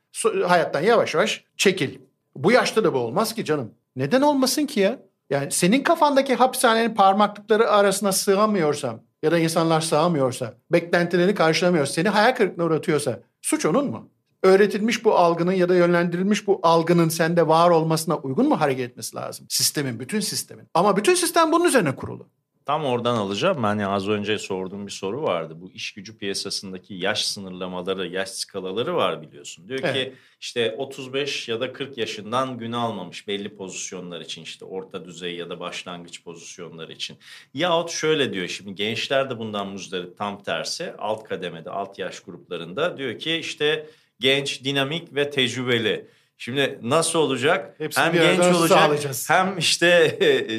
Hayattan 0.47 0.81
yavaş 0.81 1.15
yavaş 1.15 1.45
çekil. 1.57 1.99
Bu 2.37 2.53
yaşta 2.53 2.85
da 2.85 2.95
bu 2.95 2.99
olmaz 2.99 3.35
ki 3.35 3.45
canım. 3.45 3.75
Neden 3.97 4.21
olmasın 4.21 4.67
ki 4.67 4.81
ya? 4.81 4.99
Yani 5.31 5.53
senin 5.53 5.83
kafandaki 5.83 6.35
hapishanenin 6.35 6.95
parmaklıkları 6.95 7.71
arasına 7.71 8.13
sığamıyorsam 8.13 9.01
ya 9.23 9.33
da 9.33 9.39
insanlar 9.39 9.81
sığamıyorsa, 9.81 10.55
beklentilerini 10.73 11.35
karşılamıyorsa, 11.35 11.93
seni 11.93 12.09
hayal 12.09 12.35
kırıklığına 12.35 12.67
uğratıyorsa 12.67 13.21
suç 13.43 13.67
onun 13.67 13.91
mu? 13.91 14.11
Öğretilmiş 14.43 15.05
bu 15.05 15.15
algının 15.15 15.53
ya 15.53 15.69
da 15.69 15.75
yönlendirilmiş 15.75 16.47
bu 16.47 16.61
algının 16.63 17.09
sende 17.09 17.49
var 17.49 17.71
olmasına 17.71 18.17
uygun 18.17 18.49
mu 18.49 18.61
hareket 18.61 18.91
etmesi 18.91 19.17
lazım? 19.17 19.47
Sistemin, 19.49 20.01
bütün 20.01 20.21
sistemin. 20.21 20.65
Ama 20.75 20.97
bütün 20.97 21.15
sistem 21.15 21.53
bunun 21.53 21.65
üzerine 21.65 21.97
kurulu. 21.97 22.29
Tam 22.67 22.85
oradan 22.85 23.17
alacağım. 23.17 23.65
Hani 23.65 23.87
az 23.87 24.09
önce 24.09 24.39
sorduğum 24.39 24.87
bir 24.87 24.93
soru 24.93 25.23
vardı. 25.23 25.55
Bu 25.57 25.71
iş 25.71 25.93
gücü 25.95 26.19
piyasasındaki 26.19 26.95
yaş 26.95 27.27
sınırlamaları, 27.27 28.09
yaş 28.09 28.29
skalaları 28.29 28.95
var 28.97 29.23
biliyorsun. 29.23 29.69
Diyor 29.69 29.81
ki 29.81 29.87
Evet. 29.89 30.13
işte 30.41 30.75
35 30.79 31.49
ya 31.49 31.61
da 31.61 31.73
40 31.73 31.99
yaşından 31.99 32.59
gün 32.59 32.73
almamış 32.73 33.29
belli 33.29 33.57
pozisyonlar 33.57 34.21
için 34.21 34.43
işte 34.43 34.65
orta 34.65 35.05
düzey 35.05 35.37
ya 35.37 35.51
da 35.51 35.61
başlangıç 35.61 36.25
pozisyonları 36.25 36.93
için. 36.93 37.19
Yahut 37.55 37.91
şöyle 37.91 38.33
diyor 38.33 38.49
şimdi 38.49 38.75
gençler 38.75 39.31
de 39.31 39.39
bundan 39.39 39.67
muzdarip 39.67 40.19
tam 40.19 40.43
tersi 40.43 40.93
alt 40.99 41.25
kademede 41.25 41.71
alt 41.71 41.99
yaş 41.99 42.21
gruplarında 42.21 42.99
diyor 42.99 43.19
ki 43.19 43.37
işte 43.37 43.87
genç, 44.21 44.65
dinamik 44.65 45.15
ve 45.15 45.31
tecrübeli. 45.31 46.07
Şimdi 46.37 46.79
nasıl 46.83 47.19
olacak? 47.19 47.75
Hepsini 47.79 48.05
hem 48.05 48.13
genç 48.13 48.55
olacak 48.57 48.79
sağlayacağız. 48.79 49.31
hem 49.31 49.59
işte 49.59 50.19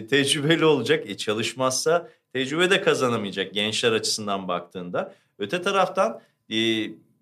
tecrübeli 0.09 0.65
olacak. 0.65 1.09
E 1.09 1.17
çalışmazsa 1.17 2.09
tecrübe 2.33 2.69
de 2.69 2.81
kazanamayacak 2.81 3.53
gençler 3.53 3.91
açısından 3.91 4.47
baktığında. 4.47 5.15
Öte 5.39 5.61
taraftan 5.61 6.21
e, 6.51 6.55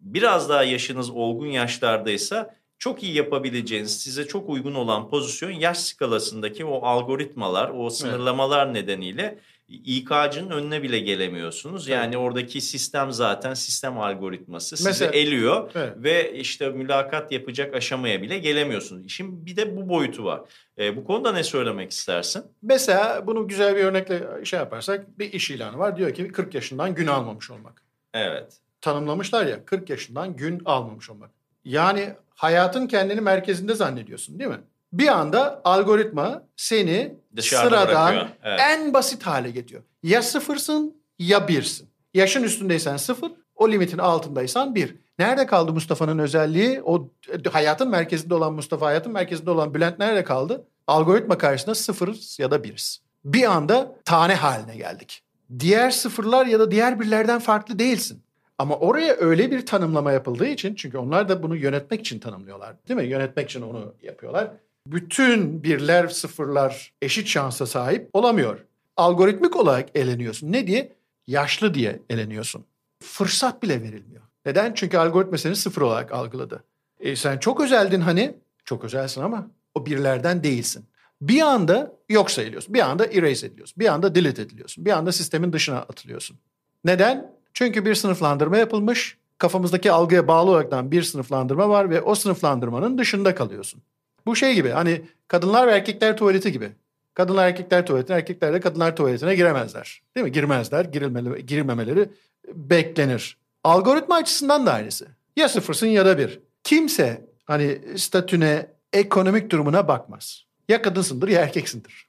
biraz 0.01 0.49
daha 0.49 0.63
yaşınız 0.63 1.09
olgun 1.09 1.47
yaşlardaysa 1.47 2.55
çok 2.79 3.03
iyi 3.03 3.13
yapabileceğiniz, 3.13 4.01
size 4.01 4.27
çok 4.27 4.49
uygun 4.49 4.75
olan 4.75 5.09
pozisyon 5.09 5.51
yaş 5.51 5.77
skalasındaki 5.77 6.65
o 6.65 6.85
algoritmalar, 6.85 7.71
o 7.75 7.89
sınırlamalar 7.89 8.73
nedeniyle 8.73 9.39
İK'cının 9.67 10.49
önüne 10.49 10.83
bile 10.83 10.99
gelemiyorsunuz. 10.99 11.87
Yani 11.87 12.17
oradaki 12.17 12.61
sistem 12.61 13.11
zaten 13.11 13.53
sistem 13.53 13.99
algoritması 13.99 14.77
sizi 14.77 14.89
Mesela- 14.89 15.11
eliyor 15.11 15.71
Evet. 15.75 15.93
ve 15.97 16.33
işte 16.33 16.69
mülakat 16.69 17.31
yapacak 17.31 17.75
aşamaya 17.75 18.21
bile 18.21 18.39
gelemiyorsunuz. 18.39 19.05
İşin 19.05 19.45
bir 19.45 19.55
de 19.55 19.77
bu 19.77 19.89
boyutu 19.89 20.23
var. 20.25 20.41
E, 20.77 20.95
bu 20.97 21.03
konuda 21.05 21.31
ne 21.31 21.43
söylemek 21.43 21.91
istersin? 21.91 22.43
Mesela 22.61 23.27
bunu 23.27 23.47
güzel 23.47 23.75
bir 23.75 23.83
örnekle 23.83 24.45
şey 24.45 24.59
yaparsak 24.59 25.19
bir 25.19 25.33
iş 25.33 25.51
ilanı 25.51 25.77
var. 25.77 25.97
Diyor 25.97 26.13
ki 26.13 26.27
40 26.27 26.53
yaşından 26.55 26.95
gün 26.95 27.07
almamış 27.07 27.51
olmak. 27.51 27.81
Evet. 28.13 28.57
Tanımlamışlar 28.81 29.45
ya 29.45 29.65
40 29.65 29.89
yaşından 29.89 30.35
gün 30.35 30.61
almamış 30.65 31.09
olmak. 31.09 31.31
Yani 31.65 32.09
hayatın 32.29 32.87
kendini 32.87 33.21
merkezinde 33.21 33.73
zannediyorsun 33.73 34.39
değil 34.39 34.49
mi? 34.49 34.59
Bir 34.99 35.07
anda 35.07 35.61
algoritma 35.63 36.43
seni 36.55 37.15
Dışarıda 37.35 37.69
sıradan 37.69 38.13
bırakıyor. 38.13 38.35
Evet. 38.43 38.59
en 38.63 38.93
basit 38.93 39.23
hale 39.23 39.51
getiriyor. 39.51 39.83
Ya 40.03 40.21
sıfırsın 40.21 41.01
ya 41.19 41.47
birsin. 41.47 41.89
Yaşın 42.13 42.43
üstündeysen 42.43 42.97
sıfır, 42.97 43.31
o 43.55 43.71
limitin 43.71 43.97
altındaysan 43.97 44.75
bir. 44.75 44.95
Nerede 45.19 45.45
kaldı 45.45 45.73
Mustafa'nın 45.73 46.19
özelliği? 46.19 46.81
O 46.83 47.09
e, 47.45 47.49
hayatın 47.49 47.89
merkezinde 47.89 48.33
olan 48.33 48.53
Mustafa, 48.53 48.85
hayatın 48.85 49.11
merkezinde 49.11 49.51
olan 49.51 49.73
Bülent 49.73 49.99
nerede 49.99 50.23
kaldı? 50.23 50.67
Algoritma 50.87 51.37
karşısında 51.37 51.75
sıfırız 51.75 52.39
ya 52.39 52.51
da 52.51 52.63
biriz. 52.63 53.01
Bir 53.25 53.51
anda 53.51 53.95
tane 54.05 54.35
haline 54.35 54.77
geldik. 54.77 55.23
Diğer 55.59 55.91
sıfırlar 55.91 56.45
ya 56.45 56.59
da 56.59 56.71
diğer 56.71 56.99
birlerden 56.99 57.39
farklı 57.39 57.79
değilsin. 57.79 58.21
Ama 58.57 58.75
oraya 58.75 59.15
öyle 59.15 59.51
bir 59.51 59.65
tanımlama 59.65 60.11
yapıldığı 60.11 60.47
için 60.47 60.75
çünkü 60.75 60.97
onlar 60.97 61.29
da 61.29 61.43
bunu 61.43 61.55
yönetmek 61.55 61.99
için 61.99 62.19
tanımlıyorlar. 62.19 62.75
Değil 62.87 62.99
mi? 62.99 63.05
Yönetmek 63.05 63.49
için 63.49 63.61
onu 63.61 63.95
yapıyorlar. 64.01 64.51
Bütün 64.87 65.63
birler 65.63 66.07
sıfırlar 66.07 66.93
eşit 67.01 67.27
şansa 67.27 67.65
sahip 67.65 68.09
olamıyor. 68.13 68.65
Algoritmik 68.97 69.55
olarak 69.55 69.89
eleniyorsun. 69.97 70.51
Ne 70.51 70.67
diye? 70.67 70.95
Yaşlı 71.27 71.73
diye 71.73 71.99
eleniyorsun. 72.09 72.65
Fırsat 73.03 73.63
bile 73.63 73.81
verilmiyor. 73.81 74.21
Neden? 74.45 74.73
Çünkü 74.73 74.97
algoritma 74.97 75.37
seni 75.37 75.55
sıfır 75.55 75.81
olarak 75.81 76.11
algıladı. 76.11 76.63
E 76.99 77.15
sen 77.15 77.37
çok 77.37 77.61
özeldin 77.61 78.01
hani. 78.01 78.35
Çok 78.65 78.83
özelsin 78.83 79.21
ama 79.21 79.47
o 79.75 79.85
birlerden 79.85 80.43
değilsin. 80.43 80.85
Bir 81.21 81.41
anda 81.41 81.93
yok 82.09 82.31
sayılıyorsun. 82.31 82.73
Bir 82.73 82.79
anda 82.79 83.05
erase 83.05 83.47
ediliyorsun. 83.47 83.79
Bir 83.79 83.93
anda 83.93 84.15
delete 84.15 84.41
ediliyorsun. 84.41 84.85
Bir 84.85 84.91
anda 84.91 85.11
sistemin 85.11 85.53
dışına 85.53 85.77
atılıyorsun. 85.77 86.37
Neden? 86.83 87.31
Çünkü 87.53 87.85
bir 87.85 87.95
sınıflandırma 87.95 88.57
yapılmış. 88.57 89.17
Kafamızdaki 89.37 89.91
algıya 89.91 90.27
bağlı 90.27 90.49
olaraktan 90.51 90.91
bir 90.91 91.03
sınıflandırma 91.03 91.69
var 91.69 91.89
ve 91.89 92.01
o 92.01 92.15
sınıflandırmanın 92.15 92.97
dışında 92.97 93.35
kalıyorsun. 93.35 93.81
Bu 94.25 94.35
şey 94.35 94.53
gibi 94.53 94.69
hani 94.69 95.01
kadınlar 95.27 95.67
ve 95.67 95.71
erkekler 95.71 96.17
tuvaleti 96.17 96.51
gibi. 96.51 96.71
Kadınlar 97.13 97.47
erkekler 97.47 97.85
tuvaletine, 97.85 98.17
erkekler 98.17 98.53
de 98.53 98.59
kadınlar 98.59 98.95
tuvaletine 98.95 99.35
giremezler. 99.35 100.01
Değil 100.15 100.25
mi? 100.25 100.31
Girmezler, 100.31 100.85
girilmeli, 100.85 101.45
girilmemeleri 101.45 102.09
beklenir. 102.53 103.37
Algoritma 103.63 104.15
açısından 104.15 104.65
da 104.65 104.73
aynısı. 104.73 105.07
Ya 105.35 105.49
sıfırsın 105.49 105.87
ya 105.87 106.05
da 106.05 106.17
bir. 106.17 106.39
Kimse 106.63 107.25
hani 107.45 107.81
statüne, 107.97 108.67
ekonomik 108.93 109.49
durumuna 109.49 109.87
bakmaz. 109.87 110.45
Ya 110.69 110.81
kadınsındır 110.81 111.27
ya 111.27 111.41
erkeksindir. 111.41 112.04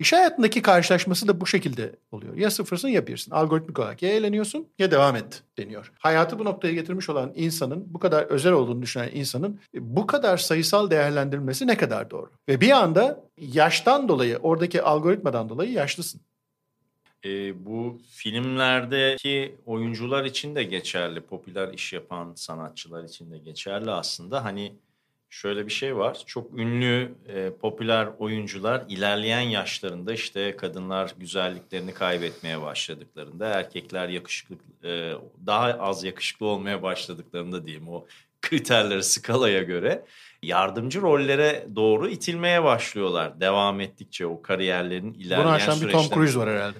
İş 0.00 0.12
hayatındaki 0.12 0.62
karşılaşması 0.62 1.28
da 1.28 1.40
bu 1.40 1.46
şekilde 1.46 1.96
oluyor. 2.12 2.36
Ya 2.36 2.50
sıfırsın 2.50 2.88
ya 2.88 3.06
birsin. 3.06 3.30
Algoritmik 3.30 3.78
olarak 3.78 4.02
ya 4.02 4.10
eğleniyorsun 4.10 4.68
ya 4.78 4.90
devam 4.90 5.16
et 5.16 5.42
deniyor. 5.58 5.92
Hayatı 5.98 6.38
bu 6.38 6.44
noktaya 6.44 6.74
getirmiş 6.74 7.08
olan 7.08 7.32
insanın, 7.34 7.84
bu 7.86 7.98
kadar 7.98 8.22
özel 8.22 8.52
olduğunu 8.52 8.82
düşünen 8.82 9.10
insanın 9.12 9.60
e, 9.74 9.96
bu 9.96 10.06
kadar 10.06 10.36
sayısal 10.38 10.90
değerlendirilmesi 10.90 11.66
ne 11.66 11.76
kadar 11.76 12.10
doğru? 12.10 12.30
Ve 12.48 12.60
bir 12.60 12.70
anda 12.70 13.24
yaştan 13.38 14.08
dolayı, 14.08 14.36
oradaki 14.36 14.82
algoritmadan 14.82 15.48
dolayı 15.48 15.72
yaşlısın. 15.72 16.20
E, 17.24 17.64
bu 17.66 17.98
filmlerdeki 18.10 19.54
oyuncular 19.66 20.24
için 20.24 20.54
de 20.54 20.62
geçerli. 20.62 21.20
Popüler 21.20 21.72
iş 21.72 21.92
yapan 21.92 22.32
sanatçılar 22.36 23.04
için 23.04 23.30
de 23.30 23.38
geçerli 23.38 23.90
aslında. 23.90 24.44
Hani 24.44 24.72
şöyle 25.30 25.66
bir 25.66 25.72
şey 25.72 25.96
var. 25.96 26.22
Çok 26.26 26.58
ünlü 26.58 27.14
e, 27.28 27.50
popüler 27.60 28.08
oyuncular 28.18 28.84
ilerleyen 28.88 29.40
yaşlarında 29.40 30.12
işte 30.12 30.56
kadınlar 30.56 31.14
güzelliklerini 31.18 31.94
kaybetmeye 31.94 32.62
başladıklarında 32.62 33.46
erkekler 33.46 34.08
yakışıklı 34.08 34.56
e, 34.84 35.12
daha 35.46 35.66
az 35.66 36.04
yakışıklı 36.04 36.46
olmaya 36.46 36.82
başladıklarında 36.82 37.66
diyeyim 37.66 37.88
o 37.88 38.06
kriterlere, 38.42 39.02
skalaya 39.02 39.62
göre 39.62 40.04
yardımcı 40.42 41.00
rollere 41.00 41.66
doğru 41.76 42.08
itilmeye 42.08 42.64
başlıyorlar. 42.64 43.40
Devam 43.40 43.80
ettikçe 43.80 44.26
o 44.26 44.42
kariyerlerin 44.42 45.14
ilerleyen 45.14 45.44
Bunu 45.44 45.52
aşan 45.52 45.80
bir 45.80 45.92
Tom. 45.92 46.08
Cruise 46.08 46.38
var 46.38 46.50
herhalde. 46.50 46.78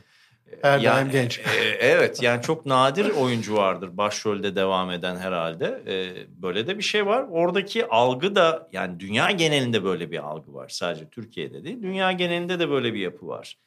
Her 0.63 0.79
Yani, 0.79 0.97
daim 0.97 1.11
genç. 1.11 1.39
e, 1.39 1.43
evet 1.81 2.23
yani 2.23 2.43
çok 2.43 2.67
nadir 2.67 3.11
oyuncu 3.11 3.55
vardır 3.57 3.97
başrolde 3.97 4.57
devam 4.57 4.91
eden 4.91 5.17
herhalde. 5.17 5.83
E, 5.87 6.27
böyle 6.43 6.67
de 6.67 6.79
bir 6.79 6.83
şey 6.83 7.07
var. 7.07 7.27
Oradaki 7.31 7.87
algı 7.87 8.35
da 8.35 8.69
yani 8.73 9.01
dünya 9.01 9.31
genelinde 9.31 9.85
böyle 9.85 10.11
bir 10.11 10.19
algı 10.19 10.55
var. 10.55 10.69
Sadece 10.69 11.09
Türkiye'de 11.09 11.65
değil. 11.65 11.83
Dünya 11.83 12.13
genelinde 12.13 12.59
de 12.59 12.71
böyle 12.71 12.95
bir 12.95 13.01
yapı 13.01 13.29
var. 13.29 13.59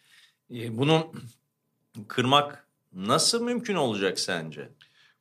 E, 0.53 0.77
bunu 0.77 1.11
kırmak 2.07 2.67
nasıl 2.93 3.43
mümkün 3.43 3.75
olacak 3.75 4.19
sence? 4.19 4.69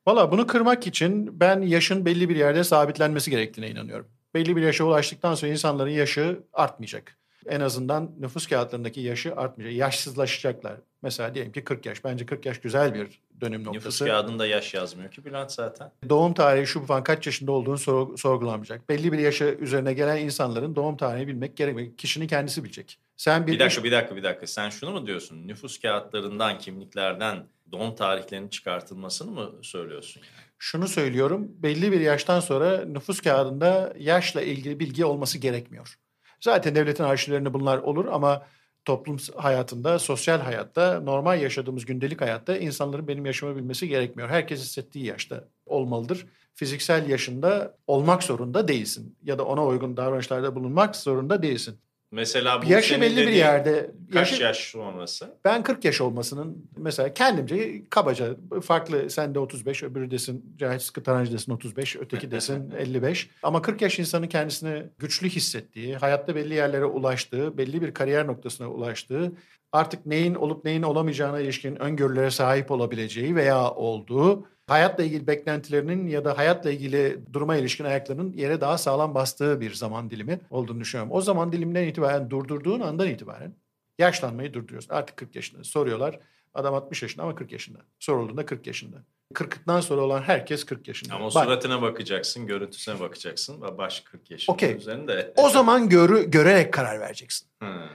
Valla 0.07 0.31
bunu 0.31 0.47
kırmak 0.47 0.87
için 0.87 1.39
ben 1.39 1.61
yaşın 1.61 2.05
belli 2.05 2.29
bir 2.29 2.35
yerde 2.35 2.63
sabitlenmesi 2.63 3.31
gerektiğine 3.31 3.71
inanıyorum. 3.71 4.07
Belli 4.33 4.55
bir 4.55 4.61
yaşa 4.61 4.83
ulaştıktan 4.83 5.35
sonra 5.35 5.51
insanların 5.51 5.89
yaşı 5.89 6.39
artmayacak. 6.53 7.17
En 7.47 7.59
azından 7.59 8.11
nüfus 8.19 8.47
kağıtlarındaki 8.47 9.01
yaşı 9.01 9.35
artmayacak. 9.35 9.77
Yaşsızlaşacaklar. 9.79 10.75
Mesela 11.01 11.35
diyelim 11.35 11.51
ki 11.51 11.63
40 11.63 11.85
yaş. 11.85 12.03
Bence 12.03 12.25
40 12.25 12.45
yaş 12.45 12.59
güzel 12.61 12.93
bir 12.93 13.21
dönüm 13.41 13.61
Nüfus 13.61 13.75
noktası. 13.75 14.05
kağıdında 14.05 14.47
yaş 14.47 14.73
yazmıyor 14.73 15.11
ki 15.11 15.25
Bülent 15.25 15.51
zaten. 15.51 15.91
Doğum 16.09 16.33
tarihi 16.33 16.67
şu 16.67 16.85
falan 16.85 17.03
kaç 17.03 17.25
yaşında 17.25 17.51
olduğunu 17.51 17.77
sor- 17.77 18.17
sorgulanmayacak. 18.17 18.89
Belli 18.89 19.11
bir 19.11 19.19
yaşa 19.19 19.45
üzerine 19.45 19.93
gelen 19.93 20.17
insanların 20.17 20.75
doğum 20.75 20.97
tarihini 20.97 21.27
bilmek 21.27 21.57
gerekmiyor. 21.57 21.97
Kişinin 21.97 22.27
kendisi 22.27 22.63
bilecek. 22.63 22.99
Sen 23.17 23.47
bir, 23.47 23.51
Bir 23.51 23.59
dakika 23.59 23.83
bir 23.83 23.91
dakika 23.91 24.15
bir 24.15 24.23
dakika. 24.23 24.47
Sen 24.47 24.69
şunu 24.69 24.91
mu 24.91 25.07
diyorsun? 25.07 25.47
Nüfus 25.47 25.79
kağıtlarından, 25.81 26.57
kimliklerden 26.57 27.45
doğum 27.71 27.95
tarihlerinin 27.95 28.47
çıkartılmasını 28.49 29.31
mı 29.31 29.51
söylüyorsun 29.61 30.21
yani? 30.21 30.43
şunu 30.59 30.87
söylüyorum. 30.87 31.51
Belli 31.57 31.91
bir 31.91 31.99
yaştan 31.99 32.39
sonra 32.39 32.85
nüfus 32.85 33.21
kağıdında 33.21 33.93
yaşla 33.99 34.41
ilgili 34.41 34.79
bilgi 34.79 35.05
olması 35.05 35.37
gerekmiyor. 35.37 35.99
Zaten 36.43 36.75
devletin 36.75 37.03
arşivlerinde 37.03 37.53
bunlar 37.53 37.77
olur 37.77 38.05
ama 38.05 38.47
toplum 38.85 39.17
hayatında, 39.35 39.99
sosyal 39.99 40.39
hayatta, 40.39 40.99
normal 40.99 41.41
yaşadığımız 41.41 41.85
gündelik 41.85 42.21
hayatta 42.21 42.57
insanların 42.57 43.07
benim 43.07 43.25
yaşımı 43.25 43.55
bilmesi 43.55 43.87
gerekmiyor. 43.87 44.29
Herkes 44.29 44.59
hissettiği 44.61 45.05
yaşta 45.05 45.43
olmalıdır. 45.65 46.25
Fiziksel 46.53 47.09
yaşında 47.09 47.77
olmak 47.87 48.23
zorunda 48.23 48.67
değilsin 48.67 49.17
ya 49.23 49.37
da 49.37 49.45
ona 49.45 49.65
uygun 49.65 49.97
davranışlarda 49.97 50.55
bulunmak 50.55 50.95
zorunda 50.95 51.43
değilsin. 51.43 51.79
Mesela 52.17 52.61
bu 52.61 52.71
Yaşı 52.71 53.01
belli 53.01 53.27
bir 53.27 53.31
yerde 53.31 53.91
Kaç 54.13 54.31
yaşı- 54.31 54.43
yaş 54.43 54.57
sonrası? 54.57 55.27
ben 55.45 55.63
40 55.63 55.85
yaş 55.85 56.01
olmasının 56.01 56.65
mesela 56.77 57.13
kendimce 57.13 57.89
kabaca 57.89 58.35
farklı 58.63 59.09
sen 59.09 59.35
de 59.35 59.39
35 59.39 59.83
öbürü 59.83 60.11
desin 60.11 60.55
Cahit 60.57 60.81
Sıkı 60.81 61.03
Tarancı 61.03 61.31
desin 61.33 61.51
35 61.51 61.95
öteki 61.95 62.31
desin 62.31 62.71
55 62.77 63.29
ama 63.43 63.61
40 63.61 63.81
yaş 63.81 63.99
insanın 63.99 64.27
kendisini 64.27 64.83
güçlü 64.99 65.29
hissettiği 65.29 65.95
hayatta 65.95 66.35
belli 66.35 66.53
yerlere 66.53 66.85
ulaştığı 66.85 67.57
belli 67.57 67.81
bir 67.81 67.93
kariyer 67.93 68.27
noktasına 68.27 68.67
ulaştığı 68.71 69.31
artık 69.71 70.05
neyin 70.05 70.35
olup 70.35 70.65
neyin 70.65 70.83
olamayacağına 70.83 71.39
ilişkin 71.39 71.75
öngörülere 71.81 72.31
sahip 72.31 72.71
olabileceği 72.71 73.35
veya 73.35 73.71
olduğu 73.71 74.47
hayatla 74.67 75.03
ilgili 75.03 75.27
beklentilerinin 75.27 76.07
ya 76.07 76.25
da 76.25 76.37
hayatla 76.37 76.71
ilgili 76.71 77.19
duruma 77.33 77.55
ilişkin 77.55 77.85
ayaklarının 77.85 78.33
yere 78.33 78.61
daha 78.61 78.77
sağlam 78.77 79.15
bastığı 79.15 79.61
bir 79.61 79.73
zaman 79.73 80.09
dilimi 80.09 80.39
olduğunu 80.49 80.79
düşünüyorum. 80.79 81.11
O 81.11 81.21
zaman 81.21 81.51
diliminden 81.51 81.83
itibaren 81.83 82.29
durdurduğun 82.29 82.79
andan 82.79 83.07
itibaren 83.07 83.55
Yaşlanmayı 83.99 84.53
durduruyorsun. 84.53 84.93
Artık 84.93 85.17
40 85.17 85.35
yaşında. 85.35 85.63
Soruyorlar. 85.63 86.19
Adam 86.53 86.73
60 86.73 87.01
yaşında 87.01 87.23
ama 87.23 87.35
40 87.35 87.51
yaşında. 87.51 87.79
Sorulduğunda 87.99 88.45
40 88.45 88.67
yaşında. 88.67 88.97
40'tan 89.33 89.81
sonra 89.81 90.01
olan 90.01 90.21
herkes 90.21 90.63
40 90.65 90.87
yaşında. 90.87 91.15
Ama 91.15 91.25
Bak, 91.25 91.43
suratına 91.43 91.81
bakacaksın, 91.81 92.47
görüntüsüne 92.47 92.99
bakacaksın. 92.99 93.61
Baş 93.77 93.99
40 93.99 94.31
yaşında 94.31 94.53
Okey. 94.53 94.75
üzerinde. 94.75 95.33
o 95.37 95.49
zaman 95.49 95.89
görü, 95.89 96.31
görerek 96.31 96.73
karar 96.73 96.99
vereceksin. 96.99 97.49
Hı. 97.63 97.89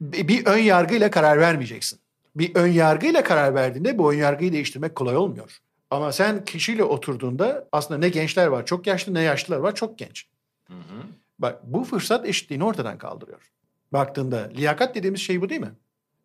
Bir, 0.00 0.28
bir 0.28 0.46
ön 0.46 0.58
yargıyla 0.58 1.10
karar 1.10 1.40
vermeyeceksin. 1.40 2.00
Bir 2.36 2.54
ön 2.54 2.66
yargıyla 2.66 3.24
karar 3.24 3.54
verdiğinde 3.54 3.98
bu 3.98 4.12
ön 4.12 4.16
yargıyı 4.16 4.52
değiştirmek 4.52 4.94
kolay 4.94 5.16
olmuyor. 5.16 5.58
Ama 5.90 6.12
sen 6.12 6.44
kişiyle 6.44 6.84
oturduğunda 6.84 7.68
aslında 7.72 8.00
ne 8.00 8.08
gençler 8.08 8.46
var 8.46 8.66
çok 8.66 8.86
yaşlı 8.86 9.14
ne 9.14 9.22
yaşlılar 9.22 9.58
var 9.58 9.74
çok 9.74 9.98
genç. 9.98 10.26
Hı 10.68 10.74
hı. 10.74 11.02
Bak 11.38 11.60
bu 11.64 11.84
fırsat 11.84 12.28
eşitliğini 12.28 12.64
ortadan 12.64 12.98
kaldırıyor. 12.98 13.52
Baktığında 13.92 14.50
liyakat 14.56 14.94
dediğimiz 14.94 15.20
şey 15.20 15.40
bu 15.40 15.48
değil 15.48 15.60
mi? 15.60 15.72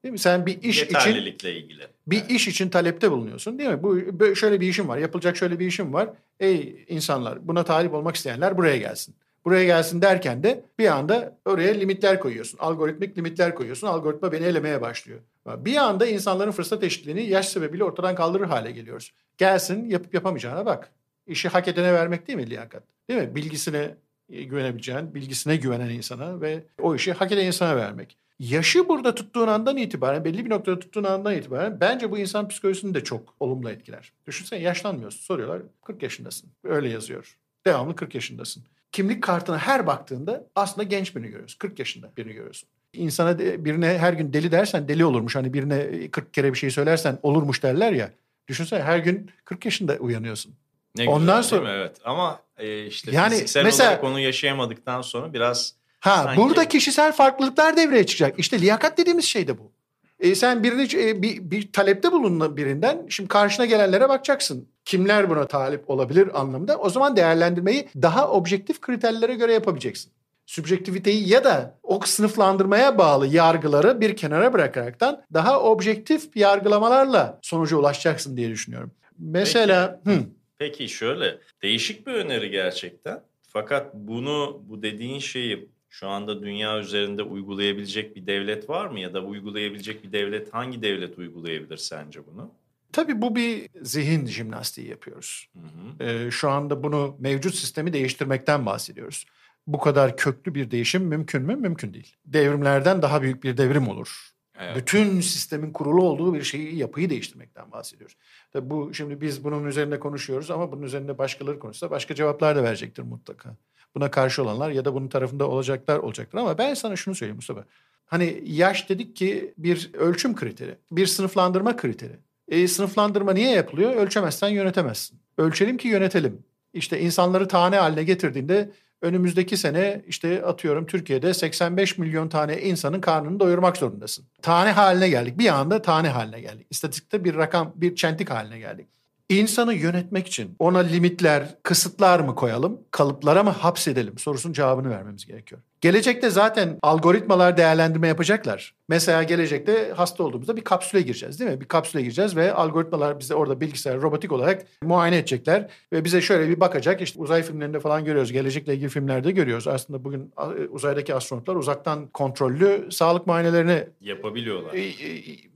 Değil 0.03 0.11
mi? 0.11 0.19
Sen 0.19 0.45
bir 0.45 0.61
iş 0.61 0.83
için 0.83 1.11
ilgili. 1.49 1.87
Bir 2.07 2.29
iş 2.29 2.47
için 2.47 2.69
talepte 2.69 3.11
bulunuyorsun 3.11 3.59
değil 3.59 3.69
mi? 3.69 3.83
Bu 3.83 4.19
böyle 4.19 4.35
şöyle 4.35 4.61
bir 4.61 4.67
işim 4.67 4.87
var, 4.87 4.97
yapılacak 4.97 5.37
şöyle 5.37 5.59
bir 5.59 5.67
işim 5.67 5.93
var. 5.93 6.09
Ey 6.39 6.85
insanlar, 6.87 7.47
buna 7.47 7.63
talip 7.63 7.93
olmak 7.93 8.15
isteyenler 8.15 8.57
buraya 8.57 8.77
gelsin. 8.77 9.15
Buraya 9.45 9.63
gelsin 9.63 10.01
derken 10.01 10.43
de 10.43 10.65
bir 10.79 10.87
anda 10.87 11.37
oraya 11.45 11.73
limitler 11.73 12.19
koyuyorsun. 12.19 12.57
Algoritmik 12.57 13.17
limitler 13.17 13.55
koyuyorsun. 13.55 13.87
Algoritma 13.87 14.31
beni 14.31 14.45
elemeye 14.45 14.81
başlıyor. 14.81 15.19
Bir 15.57 15.75
anda 15.75 16.05
insanların 16.05 16.51
fırsat 16.51 16.83
eşitliğini 16.83 17.23
yaş 17.23 17.47
sebebiyle 17.49 17.83
ortadan 17.83 18.15
kaldırır 18.15 18.45
hale 18.45 18.71
geliyoruz. 18.71 19.13
Gelsin 19.37 19.89
yapıp 19.89 20.13
yapamayacağına 20.13 20.65
bak. 20.65 20.91
İşi 21.27 21.49
hak 21.49 21.67
edene 21.67 21.93
vermek 21.93 22.27
değil 22.27 22.39
mi 22.39 22.49
liyakat? 22.49 22.83
Değil 23.09 23.21
mi? 23.21 23.35
Bilgisine 23.35 23.95
güvenebileceğin, 24.29 25.15
bilgisine 25.15 25.55
güvenen 25.55 25.89
insana 25.89 26.41
ve 26.41 26.63
o 26.81 26.95
işi 26.95 27.13
hak 27.13 27.31
eden 27.31 27.45
insana 27.45 27.75
vermek. 27.75 28.17
Yaşı 28.39 28.87
burada 28.87 29.15
tuttuğun 29.15 29.47
andan 29.47 29.77
itibaren, 29.77 30.25
belli 30.25 30.45
bir 30.45 30.49
noktada 30.49 30.79
tuttuğun 30.79 31.03
andan 31.03 31.35
itibaren 31.35 31.79
bence 31.79 32.11
bu 32.11 32.17
insan 32.17 32.47
psikolojisini 32.47 32.93
de 32.93 33.03
çok 33.03 33.35
olumlu 33.39 33.69
etkiler. 33.69 34.13
Düşünsene 34.27 34.59
yaşlanmıyorsun. 34.59 35.19
Soruyorlar 35.19 35.61
40 35.85 36.03
yaşındasın. 36.03 36.49
Öyle 36.63 36.89
yazıyor. 36.89 37.37
Devamlı 37.65 37.95
40 37.95 38.15
yaşındasın. 38.15 38.63
Kimlik 38.91 39.23
kartına 39.23 39.57
her 39.57 39.87
baktığında 39.87 40.43
aslında 40.55 40.83
genç 40.83 41.15
birini 41.15 41.27
görüyorsun. 41.27 41.57
40 41.59 41.79
yaşında 41.79 42.09
birini 42.17 42.33
görüyorsun. 42.33 42.69
İnsana 42.93 43.39
birine 43.39 43.97
her 43.97 44.13
gün 44.13 44.33
deli 44.33 44.51
dersen 44.51 44.87
deli 44.87 45.05
olurmuş. 45.05 45.35
Hani 45.35 45.53
birine 45.53 46.07
40 46.11 46.33
kere 46.33 46.53
bir 46.53 46.57
şey 46.57 46.71
söylersen 46.71 47.19
olurmuş 47.23 47.63
derler 47.63 47.91
ya. 47.91 48.09
Düşünsene 48.47 48.83
her 48.83 48.97
gün 48.97 49.31
40 49.45 49.65
yaşında 49.65 49.93
uyanıyorsun. 49.95 50.53
Ne 50.97 51.09
Ondan 51.09 51.37
güzel, 51.41 51.49
sonra- 51.49 51.65
değil 51.65 51.75
mi? 51.77 51.81
Evet. 51.81 51.97
Ama 52.05 52.39
e, 52.57 52.85
işte 52.85 53.11
Yani 53.11 53.29
fiziksel 53.33 53.63
mesela- 53.63 53.89
olarak 53.89 54.03
onu 54.03 54.19
yaşayamadıktan 54.19 55.01
sonra 55.01 55.33
biraz 55.33 55.73
Ha 55.99 56.23
Sanki- 56.23 56.41
burada 56.41 56.67
kişisel 56.67 57.11
farklılıklar 57.11 57.77
devreye 57.77 58.05
çıkacak. 58.05 58.39
İşte 58.39 58.59
liyakat 58.61 58.97
dediğimiz 58.97 59.25
şey 59.25 59.47
de 59.47 59.57
bu. 59.57 59.71
E, 60.19 60.35
sen 60.35 60.63
birini 60.63 60.81
e, 61.09 61.21
bir, 61.21 61.51
bir 61.51 61.71
talepte 61.71 62.11
bulunma 62.11 62.57
birinden 62.57 63.05
şimdi 63.09 63.27
karşına 63.27 63.65
gelenlere 63.65 64.09
bakacaksın. 64.09 64.67
Kimler 64.85 65.29
buna 65.29 65.47
talip 65.47 65.89
olabilir 65.89 66.39
anlamda. 66.41 66.77
O 66.77 66.89
zaman 66.89 67.15
değerlendirmeyi 67.15 67.89
daha 68.01 68.29
objektif 68.31 68.81
kriterlere 68.81 69.33
göre 69.35 69.53
yapabileceksin. 69.53 70.11
Sübjektiviteyi 70.45 71.29
ya 71.29 71.43
da 71.43 71.79
o 71.83 71.99
sınıflandırmaya 72.05 72.97
bağlı 72.97 73.27
yargıları 73.27 74.01
bir 74.01 74.15
kenara 74.17 74.53
bırakaraktan 74.53 75.23
daha 75.33 75.61
objektif 75.61 76.37
yargılamalarla 76.37 77.39
sonuca 77.41 77.77
ulaşacaksın 77.77 78.37
diye 78.37 78.49
düşünüyorum. 78.49 78.91
Mesela 79.19 80.01
hı, 80.05 80.19
Peki 80.57 80.89
şöyle 80.89 81.39
değişik 81.61 82.07
bir 82.07 82.13
öneri 82.13 82.49
gerçekten. 82.49 83.23
Fakat 83.47 83.93
bunu 83.93 84.63
bu 84.69 84.83
dediğin 84.83 85.19
şeyi 85.19 85.69
şu 85.89 86.07
anda 86.07 86.43
dünya 86.43 86.79
üzerinde 86.79 87.23
uygulayabilecek 87.23 88.15
bir 88.15 88.27
devlet 88.27 88.69
var 88.69 88.85
mı 88.85 88.99
ya 88.99 89.13
da 89.13 89.21
uygulayabilecek 89.21 90.03
bir 90.03 90.11
devlet 90.11 90.53
hangi 90.53 90.81
devlet 90.81 91.17
uygulayabilir 91.17 91.77
sence 91.77 92.19
bunu? 92.27 92.51
tabii 92.93 93.21
bu 93.21 93.35
bir 93.35 93.69
zihin 93.81 94.25
jimnastiği 94.25 94.89
yapıyoruz. 94.89 95.47
Hı 95.53 95.59
hı. 95.59 96.09
Ee, 96.09 96.31
şu 96.31 96.49
anda 96.49 96.83
bunu 96.83 97.15
mevcut 97.19 97.55
sistemi 97.55 97.93
değiştirmekten 97.93 98.65
bahsediyoruz. 98.65 99.25
Bu 99.67 99.79
kadar 99.79 100.17
köklü 100.17 100.55
bir 100.55 100.71
değişim 100.71 101.03
mümkün 101.03 101.41
mü? 101.41 101.55
Mümkün 101.55 101.93
değil. 101.93 102.15
Devrimlerden 102.25 103.01
daha 103.01 103.21
büyük 103.21 103.43
bir 103.43 103.57
devrim 103.57 103.87
olur. 103.87 104.33
Evet. 104.59 104.75
Bütün 104.75 105.21
sistemin 105.21 105.71
kurulu 105.71 106.03
olduğu 106.03 106.33
bir 106.33 106.43
şeyi, 106.43 106.75
yapıyı 106.75 107.09
değiştirmekten 107.09 107.71
bahsediyoruz. 107.71 108.17
Tabii 108.53 108.69
bu 108.69 108.93
şimdi 108.93 109.21
biz 109.21 109.43
bunun 109.43 109.65
üzerinde 109.65 109.99
konuşuyoruz 109.99 110.51
ama 110.51 110.71
bunun 110.71 110.81
üzerinde 110.81 111.17
başkaları 111.17 111.59
konuşsa 111.59 111.91
başka 111.91 112.15
cevaplar 112.15 112.55
da 112.55 112.63
verecektir 112.63 113.03
mutlaka. 113.03 113.55
Buna 113.95 114.11
karşı 114.11 114.43
olanlar 114.43 114.71
ya 114.71 114.85
da 114.85 114.93
bunun 114.93 115.07
tarafında 115.07 115.49
olacaklar 115.49 115.97
olacaktır 115.97 116.37
ama 116.37 116.57
ben 116.57 116.73
sana 116.73 116.95
şunu 116.95 117.15
söyleyeyim 117.15 117.35
Mustafa. 117.35 117.65
Hani 118.05 118.41
yaş 118.45 118.89
dedik 118.89 119.15
ki 119.15 119.53
bir 119.57 119.91
ölçüm 119.93 120.35
kriteri, 120.35 120.77
bir 120.91 121.05
sınıflandırma 121.05 121.75
kriteri. 121.75 122.19
E, 122.47 122.67
sınıflandırma 122.67 123.33
niye 123.33 123.51
yapılıyor? 123.51 123.95
Ölçemezsen 123.95 124.49
yönetemezsin. 124.49 125.19
Ölçelim 125.37 125.77
ki 125.77 125.87
yönetelim. 125.87 126.43
İşte 126.73 126.99
insanları 126.99 127.47
tane 127.47 127.77
haline 127.77 128.03
getirdiğinde 128.03 128.71
önümüzdeki 129.03 129.57
sene 129.57 130.01
işte 130.07 130.45
atıyorum 130.45 130.85
Türkiye'de 130.85 131.33
85 131.33 131.97
milyon 131.97 132.29
tane 132.29 132.61
insanın 132.61 133.01
karnını 133.01 133.39
doyurmak 133.39 133.77
zorundasın. 133.77 134.25
Tane 134.41 134.71
haline 134.71 135.09
geldik. 135.09 135.37
Bir 135.37 135.47
anda 135.47 135.81
tane 135.81 136.09
haline 136.09 136.41
geldik. 136.41 136.67
İstatistikte 136.69 137.23
bir 137.23 137.35
rakam, 137.35 137.73
bir 137.75 137.95
çentik 137.95 138.29
haline 138.29 138.59
geldik. 138.59 138.87
İnsanı 139.29 139.73
yönetmek 139.73 140.27
için 140.27 140.55
ona 140.59 140.79
limitler, 140.79 141.55
kısıtlar 141.63 142.19
mı 142.19 142.35
koyalım, 142.35 142.81
kalıplara 142.91 143.43
mı 143.43 143.49
hapsedelim 143.49 144.17
sorusunun 144.17 144.53
cevabını 144.53 144.89
vermemiz 144.89 145.25
gerekiyor. 145.25 145.61
Gelecekte 145.81 146.29
zaten 146.29 146.77
algoritmalar 146.81 147.57
değerlendirme 147.57 148.07
yapacaklar. 148.07 148.75
Mesela 148.89 149.23
gelecekte 149.23 149.93
hasta 149.95 150.23
olduğumuzda 150.23 150.55
bir 150.55 150.63
kapsüle 150.63 151.01
gireceğiz 151.01 151.39
değil 151.39 151.51
mi? 151.51 151.61
Bir 151.61 151.65
kapsüle 151.65 152.01
gireceğiz 152.01 152.35
ve 152.35 152.53
algoritmalar 152.53 153.19
bize 153.19 153.35
orada 153.35 153.61
bilgisayar 153.61 154.01
robotik 154.01 154.31
olarak 154.31 154.65
muayene 154.83 155.17
edecekler 155.17 155.69
ve 155.93 156.05
bize 156.05 156.21
şöyle 156.21 156.49
bir 156.49 156.59
bakacak. 156.59 157.01
İşte 157.01 157.19
uzay 157.19 157.43
filmlerinde 157.43 157.79
falan 157.79 158.05
görüyoruz. 158.05 158.31
Gelecekle 158.31 158.73
ilgili 158.73 158.89
filmlerde 158.89 159.31
görüyoruz. 159.31 159.67
Aslında 159.67 160.03
bugün 160.03 160.33
uzaydaki 160.69 161.15
astronotlar 161.15 161.55
uzaktan 161.55 162.07
kontrollü 162.07 162.87
sağlık 162.91 163.27
muayenelerini 163.27 163.87
yapabiliyorlar. 164.01 164.73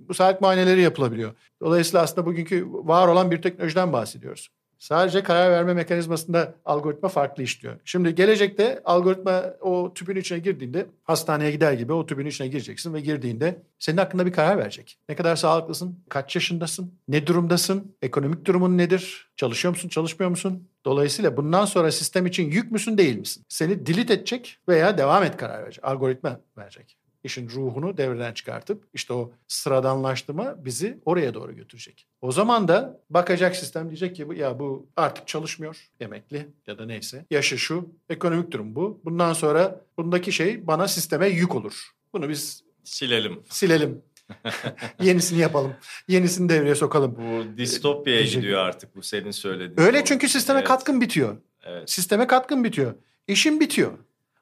Bu 0.10 0.14
sağlık 0.14 0.42
muayeneleri 0.42 0.82
yapılabiliyor. 0.82 1.34
Dolayısıyla 1.62 2.02
aslında 2.02 2.26
bugünkü 2.28 2.68
var 2.72 3.08
olan 3.08 3.32
bir 3.32 3.42
teknolojiden 3.42 3.94
bahsediyoruz. 3.94 4.50
Sadece 4.80 5.24
karar 5.24 5.52
verme 5.52 5.74
mekanizmasında 5.74 6.56
algoritma 6.66 7.10
farklı 7.10 7.44
işliyor. 7.44 7.80
Şimdi 7.86 8.16
gelecekte 8.16 8.82
algoritma 8.86 9.44
o 9.62 9.94
tüpün 9.94 10.16
içine 10.16 10.40
girdiğinde 10.40 10.88
hastaneye 11.04 11.52
gider 11.52 11.74
gibi 11.74 11.94
o 11.94 12.06
tüpün 12.06 12.26
içine 12.26 12.48
gireceksin 12.48 12.94
ve 12.94 13.02
girdiğinde 13.02 13.64
senin 13.80 13.98
hakkında 13.98 14.26
bir 14.26 14.34
karar 14.34 14.58
verecek. 14.58 15.00
Ne 15.10 15.16
kadar 15.16 15.36
sağlıklısın, 15.36 16.00
kaç 16.10 16.36
yaşındasın, 16.36 16.94
ne 17.08 17.28
durumdasın, 17.28 17.96
ekonomik 18.02 18.46
durumun 18.46 18.78
nedir, 18.78 19.32
çalışıyor 19.36 19.74
musun, 19.74 19.90
çalışmıyor 19.90 20.30
musun? 20.30 20.68
Dolayısıyla 20.86 21.38
bundan 21.38 21.66
sonra 21.66 21.92
sistem 21.92 22.26
için 22.26 22.52
yük 22.52 22.72
müsün, 22.72 22.98
değil 22.98 23.18
misin? 23.18 23.44
Seni 23.50 23.86
delete 23.86 24.14
edecek 24.14 24.60
veya 24.70 24.98
devam 24.98 25.24
et 25.24 25.38
karar 25.38 25.64
verecek. 25.64 25.86
Algoritma 25.86 26.40
verecek 26.58 26.98
işin 27.24 27.50
ruhunu 27.50 27.98
devreden 27.98 28.34
çıkartıp 28.34 28.84
işte 28.94 29.14
o 29.14 29.32
sıradanlaştırma 29.48 30.66
bizi 30.66 31.00
oraya 31.06 31.34
doğru 31.34 31.56
götürecek. 31.56 32.08
O 32.22 32.32
zaman 32.32 32.68
da 32.68 33.02
bakacak 33.10 33.56
sistem 33.56 33.88
diyecek 33.88 34.16
ki 34.16 34.28
ya 34.36 34.60
bu 34.60 34.90
artık 34.96 35.28
çalışmıyor 35.28 35.90
emekli 36.00 36.48
ya 36.68 36.78
da 36.78 36.86
neyse. 36.86 37.26
Yaşı 37.32 37.58
şu, 37.58 37.90
ekonomik 38.10 38.52
durum 38.52 38.76
bu. 38.76 39.02
Bundan 39.06 39.34
sonra 39.34 39.82
bundaki 39.98 40.32
şey 40.32 40.68
bana 40.68 40.88
sisteme 40.88 41.28
yük 41.28 41.56
olur. 41.56 41.92
Bunu 42.14 42.30
biz 42.30 42.64
silelim. 42.84 43.40
Silelim. 43.50 44.02
Yenisini 45.02 45.40
yapalım. 45.40 45.76
Yenisini 46.08 46.50
devreye 46.50 46.76
sokalım. 46.76 47.16
Bu 47.16 47.58
distopyaya 47.58 48.22
gidiyor 48.22 48.60
artık 48.60 48.96
bu 48.96 49.04
senin 49.04 49.32
söylediğin. 49.32 49.80
Öyle 49.80 50.06
çünkü 50.06 50.30
sisteme 50.30 50.60
evet. 50.60 50.68
katkın 50.68 51.02
bitiyor. 51.02 51.38
Evet. 51.64 51.90
Sisteme 51.90 52.28
katkın 52.28 52.64
bitiyor. 52.64 52.94
İşin 53.28 53.60
bitiyor. 53.60 53.92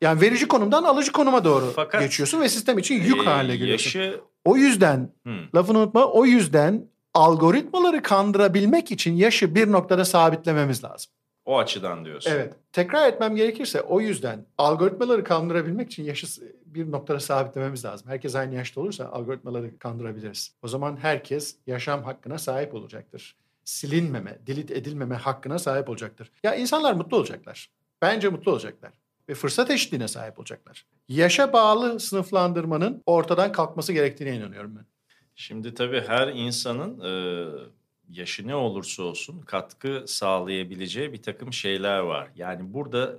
Yani 0.02 0.22
verici 0.22 0.48
konumdan 0.48 0.84
alıcı 0.84 1.12
konuma 1.12 1.44
doğru 1.44 1.72
Fakat, 1.76 2.02
geçiyorsun 2.02 2.42
ve 2.42 2.50
sistem 2.50 2.78
için 2.78 3.04
yük 3.04 3.18
e, 3.18 3.22
haline 3.22 3.56
geliyorsun. 3.56 4.00
Yaşı... 4.00 4.22
O 4.46 4.58
yüzden 4.58 5.10
hmm. 5.24 5.40
lafını 5.56 5.80
unutma 5.80 6.06
o 6.06 6.26
yüzden 6.26 6.88
algoritmaları 7.14 8.02
kandırabilmek 8.02 8.92
için 8.92 9.14
yaşı 9.14 9.56
bir 9.56 9.72
noktada 9.72 10.06
sabitlememiz 10.06 10.84
lazım. 10.84 11.12
O 11.46 11.60
açıdan 11.60 12.06
diyorsun. 12.06 12.32
Evet. 12.32 12.54
Tekrar 12.72 13.08
etmem 13.08 13.36
gerekirse 13.36 13.82
o 13.82 14.02
yüzden 14.02 14.46
algoritmaları 14.58 15.24
kandırabilmek 15.24 15.92
için 15.92 16.04
yaşı 16.04 16.28
bir 16.66 16.92
noktada 16.92 17.20
sabitlememiz 17.20 17.86
lazım. 17.86 18.10
Herkes 18.10 18.36
aynı 18.36 18.56
yaşta 18.56 18.82
olursa 18.82 19.06
algoritmaları 19.06 19.80
kandırabiliriz. 19.80 20.56
O 20.62 20.68
zaman 20.68 20.98
herkes 20.98 21.56
yaşam 21.68 22.04
hakkına 22.04 22.38
sahip 22.38 22.74
olacaktır. 22.74 23.36
Silinmeme, 23.64 24.40
dilit 24.48 24.72
edilmeme 24.72 25.16
hakkına 25.16 25.60
sahip 25.60 25.90
olacaktır. 25.90 26.32
Ya 26.44 26.56
insanlar 26.56 26.94
mutlu 26.94 27.18
olacaklar. 27.18 27.70
Bence 28.02 28.30
mutlu 28.30 28.52
olacaklar 28.52 28.92
ve 29.30 29.34
fırsat 29.34 29.72
eşitliğine 29.72 30.08
sahip 30.08 30.40
olacaklar. 30.40 30.86
Yaşa 31.10 31.54
bağlı 31.54 32.00
sınıflandırmanın 32.00 33.04
ortadan 33.06 33.52
kalkması 33.52 33.94
gerektiğine 33.94 34.36
inanıyorum 34.36 34.76
ben. 34.76 34.86
Şimdi 35.36 35.74
tabii 35.74 36.04
her 36.08 36.28
insanın 36.28 37.00
e, 37.00 37.46
yaşı 38.10 38.48
ne 38.48 38.56
olursa 38.56 39.04
olsun 39.04 39.42
katkı 39.42 40.04
sağlayabileceği 40.08 41.14
bir 41.14 41.22
takım 41.22 41.54
şeyler 41.54 42.00
var. 42.00 42.30
Yani 42.36 42.74
burada 42.74 43.16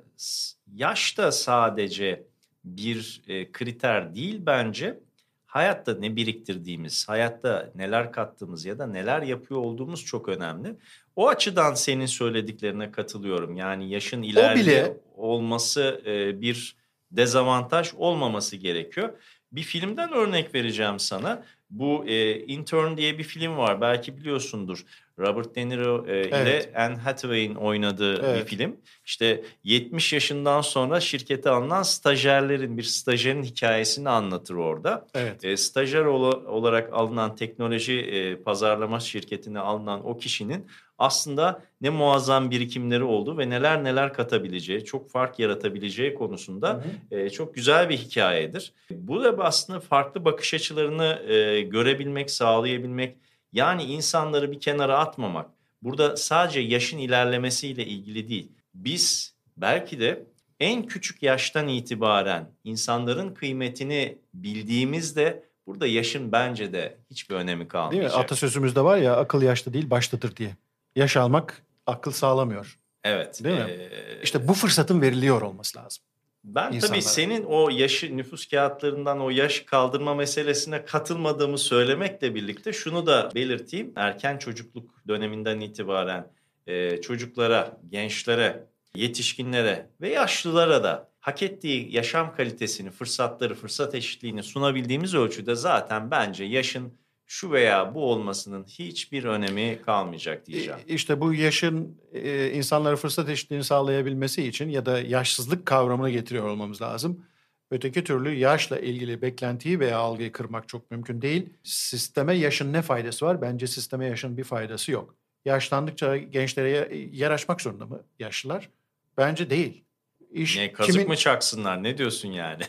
yaş 0.74 1.18
da 1.18 1.32
sadece 1.32 2.26
bir 2.64 3.22
e, 3.28 3.52
kriter 3.52 4.14
değil 4.14 4.42
bence. 4.46 5.00
Hayatta 5.46 5.94
ne 5.94 6.16
biriktirdiğimiz, 6.16 7.08
hayatta 7.08 7.70
neler 7.74 8.12
kattığımız 8.12 8.64
ya 8.64 8.78
da 8.78 8.86
neler 8.86 9.22
yapıyor 9.22 9.60
olduğumuz 9.60 10.04
çok 10.04 10.28
önemli. 10.28 10.76
O 11.16 11.28
açıdan 11.28 11.74
senin 11.74 12.06
söylediklerine 12.06 12.90
katılıyorum. 12.90 13.56
Yani 13.56 13.90
yaşın 13.90 14.22
ileride 14.22 14.60
bile... 14.60 14.96
olması 15.16 16.02
e, 16.06 16.40
bir 16.40 16.76
dezavantaj 17.10 17.92
olmaması 17.96 18.56
gerekiyor. 18.56 19.12
Bir 19.52 19.62
filmden 19.62 20.12
örnek 20.12 20.54
vereceğim 20.54 20.98
sana. 20.98 21.44
Bu 21.70 22.04
e, 22.06 22.40
Intern 22.46 22.96
diye 22.96 23.18
bir 23.18 23.24
film 23.24 23.56
var. 23.56 23.80
Belki 23.80 24.16
biliyorsundur. 24.16 24.84
Robert 25.18 25.56
De 25.56 25.68
Niro 25.68 26.06
e, 26.08 26.12
evet. 26.12 26.32
ile 26.32 26.72
Anne 26.76 26.96
Hathaway'in 26.96 27.54
oynadığı 27.54 28.26
evet. 28.26 28.50
bir 28.50 28.56
film. 28.56 28.76
İşte 29.04 29.44
70 29.64 30.12
yaşından 30.12 30.60
sonra 30.60 31.00
şirkete 31.00 31.50
alınan 31.50 31.82
stajyerlerin 31.82 32.78
bir 32.78 32.82
stajyerin 32.82 33.42
hikayesini 33.42 34.08
anlatır 34.08 34.54
orada. 34.54 35.06
Evet. 35.14 35.44
E, 35.44 35.56
stajyer 35.56 36.04
ol- 36.04 36.44
olarak 36.46 36.92
alınan 36.92 37.36
teknoloji 37.36 38.00
e, 38.00 38.36
pazarlama 38.36 39.00
şirketine 39.00 39.58
alınan 39.58 40.06
o 40.06 40.18
kişinin 40.18 40.66
aslında 40.98 41.62
ne 41.80 41.90
muazzam 41.90 42.50
birikimleri 42.50 43.02
oldu 43.02 43.38
ve 43.38 43.50
neler 43.50 43.84
neler 43.84 44.12
katabileceği, 44.12 44.84
çok 44.84 45.10
fark 45.10 45.38
yaratabileceği 45.38 46.14
konusunda 46.14 46.68
hı 47.10 47.16
hı. 47.16 47.20
E, 47.20 47.30
çok 47.30 47.54
güzel 47.54 47.88
bir 47.88 47.96
hikayedir. 47.96 48.72
Bu 48.90 49.24
da 49.24 49.36
aslında 49.38 49.80
farklı 49.80 50.24
bakış 50.24 50.54
açılarını 50.54 51.22
e, 51.28 51.60
görebilmek, 51.62 52.30
sağlayabilmek, 52.30 53.16
yani 53.52 53.82
insanları 53.82 54.52
bir 54.52 54.60
kenara 54.60 54.98
atmamak. 54.98 55.50
Burada 55.82 56.16
sadece 56.16 56.60
yaşın 56.60 56.98
ilerlemesiyle 56.98 57.86
ilgili 57.86 58.28
değil. 58.28 58.52
Biz 58.74 59.34
belki 59.56 60.00
de 60.00 60.26
en 60.60 60.86
küçük 60.86 61.22
yaştan 61.22 61.68
itibaren 61.68 62.50
insanların 62.64 63.34
kıymetini 63.34 64.18
bildiğimizde 64.34 65.44
burada 65.66 65.86
yaşın 65.86 66.32
bence 66.32 66.72
de 66.72 66.96
hiçbir 67.10 67.34
önemi 67.34 67.68
kalmayacak. 67.68 68.10
Değil 68.10 68.18
mi? 68.18 68.24
Atasözümüzde 68.24 68.80
var 68.84 68.96
ya 68.96 69.16
akıl 69.16 69.42
yaşta 69.42 69.72
değil 69.72 69.90
baştadır 69.90 70.36
diye. 70.36 70.56
Yaş 70.96 71.16
almak 71.16 71.62
akıl 71.86 72.10
sağlamıyor. 72.10 72.78
Evet. 73.04 73.44
Değil 73.44 73.56
mi? 73.56 73.70
Ee, 73.70 74.20
işte 74.22 74.48
bu 74.48 74.54
fırsatın 74.54 75.02
veriliyor 75.02 75.42
olması 75.42 75.78
lazım. 75.78 76.04
Ben 76.46 76.72
insanlara. 76.72 76.88
tabii 76.88 77.02
senin 77.02 77.44
o 77.44 77.70
yaşı 77.70 78.16
nüfus 78.16 78.46
kağıtlarından 78.46 79.20
o 79.20 79.30
yaş 79.30 79.60
kaldırma 79.60 80.14
meselesine 80.14 80.84
katılmadığımı 80.84 81.58
söylemekle 81.58 82.34
birlikte 82.34 82.72
şunu 82.72 83.06
da 83.06 83.30
belirteyim. 83.34 83.92
Erken 83.96 84.38
çocukluk 84.38 84.90
döneminden 85.08 85.60
itibaren 85.60 86.32
e, 86.66 87.00
çocuklara, 87.00 87.80
gençlere, 87.88 88.66
yetişkinlere 88.94 89.90
ve 90.00 90.08
yaşlılara 90.08 90.84
da 90.84 91.10
hak 91.20 91.42
ettiği 91.42 91.94
yaşam 91.94 92.34
kalitesini, 92.36 92.90
fırsatları, 92.90 93.54
fırsat 93.54 93.94
eşitliğini 93.94 94.42
sunabildiğimiz 94.42 95.14
ölçüde 95.14 95.54
zaten 95.54 96.10
bence 96.10 96.44
yaşın 96.44 96.92
şu 97.26 97.50
veya 97.50 97.94
bu 97.94 98.10
olmasının 98.10 98.64
hiçbir 98.64 99.24
önemi 99.24 99.82
kalmayacak 99.86 100.46
diyeceğim. 100.46 100.80
İşte 100.86 101.20
bu 101.20 101.34
yaşın 101.34 102.00
e, 102.12 102.50
insanlara 102.50 102.96
fırsat 102.96 103.28
eşitliğini 103.28 103.64
sağlayabilmesi 103.64 104.42
için 104.42 104.68
ya 104.68 104.86
da 104.86 105.00
yaşsızlık 105.00 105.66
kavramını 105.66 106.10
getiriyor 106.10 106.48
olmamız 106.48 106.82
lazım. 106.82 107.24
Öteki 107.70 108.04
türlü 108.04 108.34
yaşla 108.34 108.78
ilgili 108.78 109.22
beklentiyi 109.22 109.80
veya 109.80 109.98
algıyı 109.98 110.32
kırmak 110.32 110.68
çok 110.68 110.90
mümkün 110.90 111.22
değil. 111.22 111.50
Sisteme 111.62 112.34
yaşın 112.34 112.72
ne 112.72 112.82
faydası 112.82 113.26
var? 113.26 113.42
Bence 113.42 113.66
sisteme 113.66 114.06
yaşın 114.06 114.36
bir 114.36 114.44
faydası 114.44 114.92
yok. 114.92 115.14
Yaşlandıkça 115.44 116.16
gençlere 116.16 116.96
yer 117.12 117.30
açmak 117.30 117.60
zorunda 117.60 117.86
mı 117.86 118.02
yaşlılar? 118.18 118.70
Bence 119.16 119.50
değil. 119.50 119.85
İş 120.32 120.56
ne 120.56 120.72
kazık 120.72 120.92
kimin... 120.92 121.08
mı 121.08 121.16
çaksınlar 121.16 121.82
ne 121.82 121.98
diyorsun 121.98 122.28
yani? 122.28 122.62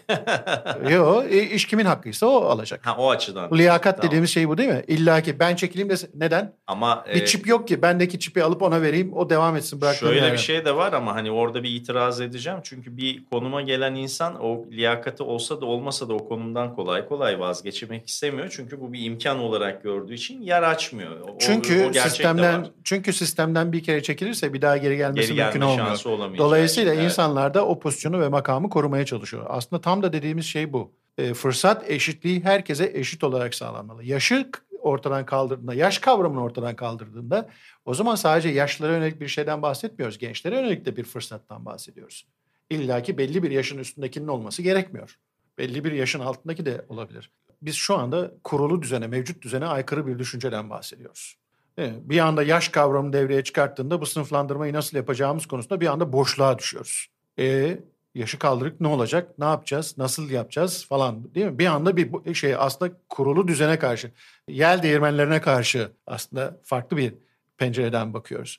Yok 0.94 1.32
iş 1.32 1.66
kimin 1.66 1.86
hakkıysa 1.86 2.28
o 2.28 2.46
alacak. 2.46 2.86
Ha 2.86 2.96
o 2.98 3.10
açıdan. 3.10 3.58
Liyakat 3.58 3.98
tamam. 3.98 4.08
dediğimiz 4.08 4.30
şey 4.30 4.50
bu 4.50 4.58
değil 4.58 4.70
mi? 4.70 4.84
İlla 4.88 5.22
ki 5.22 5.40
ben 5.40 5.56
çekileyim 5.56 5.90
de 5.90 5.96
neden? 6.14 6.54
Ama 6.68 7.06
bir 7.08 7.22
e... 7.22 7.26
çip 7.26 7.48
yok 7.48 7.68
ki 7.68 7.82
bendeki 7.82 8.20
çipi 8.20 8.44
alıp 8.44 8.62
ona 8.62 8.82
vereyim 8.82 9.14
o 9.14 9.30
devam 9.30 9.56
etsin. 9.56 9.82
Şöyle 10.00 10.22
bir 10.22 10.28
yani. 10.28 10.40
şey 10.40 10.66
de 10.66 10.76
var 10.76 10.94
ama 10.94 11.16
hani 11.16 11.32
orada 11.32 11.64
bir 11.64 11.70
itiraz 11.70 12.22
edeceğim. 12.22 12.60
Çünkü 12.64 12.98
bir 12.98 13.26
konuma 13.26 13.62
gelen 13.62 13.96
insan 13.96 14.44
o 14.44 14.66
liyakati 14.72 15.24
olsa 15.24 15.62
da 15.62 15.66
olmasa 15.66 16.10
da 16.10 16.14
o 16.14 16.28
konumdan 16.28 16.76
kolay 16.76 17.08
kolay 17.08 17.40
vazgeçmek 17.40 18.08
istemiyor. 18.08 18.48
Çünkü 18.52 18.82
bu 18.82 18.94
bir 18.94 19.04
imkan 19.04 19.40
olarak 19.40 19.84
gördüğü 19.84 20.14
için 20.14 20.42
yer 20.42 20.64
açmıyor. 20.64 21.20
O, 21.20 21.38
çünkü 21.40 21.86
o 21.90 21.94
sistemden 21.94 22.68
çünkü 22.84 23.14
sistemden 23.14 23.74
bir 23.74 23.84
kere 23.84 24.04
çekilirse 24.04 24.54
bir 24.54 24.62
daha 24.62 24.78
geri 24.78 24.98
gelmesi 24.98 25.36
geri 25.36 25.44
mümkün 25.44 25.62
olmuyor. 25.62 26.38
Dolayısıyla 26.38 26.94
evet. 26.94 27.04
insanlar 27.04 27.47
da 27.54 27.68
o 27.68 27.80
pozisyonu 27.80 28.22
ve 28.22 28.30
makamı 28.30 28.70
korumaya 28.70 29.06
çalışıyor. 29.06 29.46
Aslında 29.50 29.82
tam 29.82 30.04
da 30.04 30.14
dediğimiz 30.14 30.46
şey 30.46 30.74
bu. 30.74 30.92
E, 31.18 31.34
fırsat 31.34 31.90
eşitliği 31.92 32.44
herkese 32.44 32.92
eşit 32.94 33.24
olarak 33.24 33.56
sağlanmalı. 33.56 34.04
Yaşı 34.04 34.52
ortadan 34.80 35.26
kaldırdığında, 35.26 35.74
yaş 35.74 36.00
kavramını 36.00 36.44
ortadan 36.44 36.76
kaldırdığında 36.76 37.50
o 37.86 37.94
zaman 37.94 38.16
sadece 38.16 38.50
yaşlılara 38.50 38.94
yönelik 38.94 39.22
bir 39.22 39.28
şeyden 39.28 39.62
bahsetmiyoruz. 39.62 40.18
Gençlere 40.18 40.56
yönelik 40.56 40.86
de 40.86 40.96
bir 40.98 41.04
fırsattan 41.04 41.66
bahsediyoruz. 41.66 42.28
İlla 42.70 43.04
ki 43.04 43.18
belli 43.18 43.44
bir 43.44 43.52
yaşın 43.52 43.78
üstündekinin 43.78 44.28
olması 44.28 44.62
gerekmiyor. 44.62 45.18
Belli 45.58 45.84
bir 45.84 45.92
yaşın 45.92 46.20
altındaki 46.20 46.66
de 46.66 46.86
olabilir. 46.90 47.32
Biz 47.62 47.76
şu 47.76 47.98
anda 47.98 48.32
kurulu 48.44 48.82
düzene, 48.82 49.08
mevcut 49.08 49.42
düzene 49.42 49.66
aykırı 49.66 50.08
bir 50.08 50.20
düşünceden 50.20 50.70
bahsediyoruz. 50.70 51.38
Evet, 51.78 51.94
bir 52.02 52.20
anda 52.20 52.44
yaş 52.44 52.70
kavramını 52.70 53.14
devreye 53.14 53.44
çıkarttığında 53.44 54.02
bu 54.02 54.06
sınıflandırmayı 54.06 54.74
nasıl 54.74 54.98
yapacağımız 54.98 55.46
konusunda 55.46 55.82
bir 55.82 55.88
anda 55.88 56.14
boşluğa 56.14 56.60
düşüyoruz. 56.60 57.08
E 57.40 57.78
yaşı 58.16 58.40
kaldırıp 58.40 58.82
ne 58.82 58.88
olacak? 58.88 59.40
Ne 59.40 59.46
yapacağız? 59.46 59.96
Nasıl 59.98 60.30
yapacağız 60.30 60.86
falan 60.86 61.36
değil 61.36 61.46
mi? 61.46 61.60
Bir 61.60 61.66
anda 61.66 61.98
bir 61.98 62.34
şey 62.34 62.56
aslında 62.56 62.94
kurulu 63.10 63.48
düzene 63.48 63.80
karşı, 63.80 64.12
yel 64.48 64.84
değirmenlerine 64.84 65.42
karşı 65.42 65.92
aslında 66.08 66.58
farklı 66.64 66.98
bir 66.98 67.14
pencereden 67.58 68.14
bakıyoruz. 68.14 68.58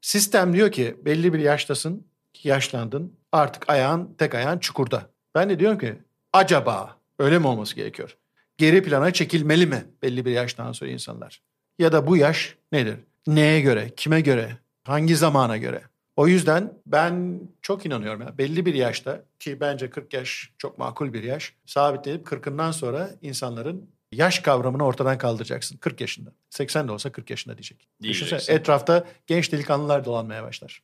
Sistem 0.00 0.52
diyor 0.52 0.72
ki 0.72 0.96
belli 1.04 1.32
bir 1.32 1.38
yaştasın, 1.38 2.06
yaşlandın, 2.42 3.16
artık 3.32 3.70
ayağın, 3.70 4.14
tek 4.18 4.34
ayağın 4.34 4.58
çukurda. 4.58 5.10
Ben 5.34 5.50
de 5.50 5.58
diyorum 5.58 5.78
ki 5.78 5.94
acaba 6.32 6.96
öyle 7.18 7.38
mi 7.38 7.46
olması 7.46 7.76
gerekiyor? 7.76 8.16
Geri 8.58 8.82
plana 8.82 9.12
çekilmeli 9.12 9.66
mi 9.66 9.84
belli 10.02 10.24
bir 10.24 10.30
yaştan 10.30 10.72
sonra 10.72 10.90
insanlar? 10.90 11.42
Ya 11.78 11.92
da 11.92 12.06
bu 12.06 12.16
yaş 12.16 12.56
nedir? 12.72 12.96
Neye 13.26 13.60
göre, 13.60 13.90
kime 13.96 14.20
göre, 14.20 14.58
hangi 14.84 15.16
zamana 15.16 15.56
göre? 15.56 15.82
O 16.18 16.28
yüzden 16.28 16.74
ben 16.86 17.40
çok 17.62 17.86
inanıyorum. 17.86 18.20
Yani 18.20 18.38
belli 18.38 18.66
bir 18.66 18.74
yaşta 18.74 19.24
ki 19.38 19.60
bence 19.60 19.90
40 19.90 20.12
yaş 20.12 20.50
çok 20.58 20.78
makul 20.78 21.12
bir 21.12 21.22
yaş. 21.22 21.54
Sabitlenip 21.66 22.26
40'ından 22.26 22.72
sonra 22.72 23.10
insanların 23.22 23.90
yaş 24.12 24.38
kavramını 24.38 24.84
ortadan 24.84 25.18
kaldıracaksın. 25.18 25.76
40 25.76 26.00
yaşında. 26.00 26.32
80 26.50 26.88
de 26.88 26.92
olsa 26.92 27.12
40 27.12 27.30
yaşında 27.30 27.56
diyecek. 27.56 27.88
Düşünsene 28.02 28.56
etrafta 28.56 29.06
genç 29.26 29.52
delikanlılar 29.52 30.04
dolanmaya 30.04 30.42
başlar. 30.42 30.82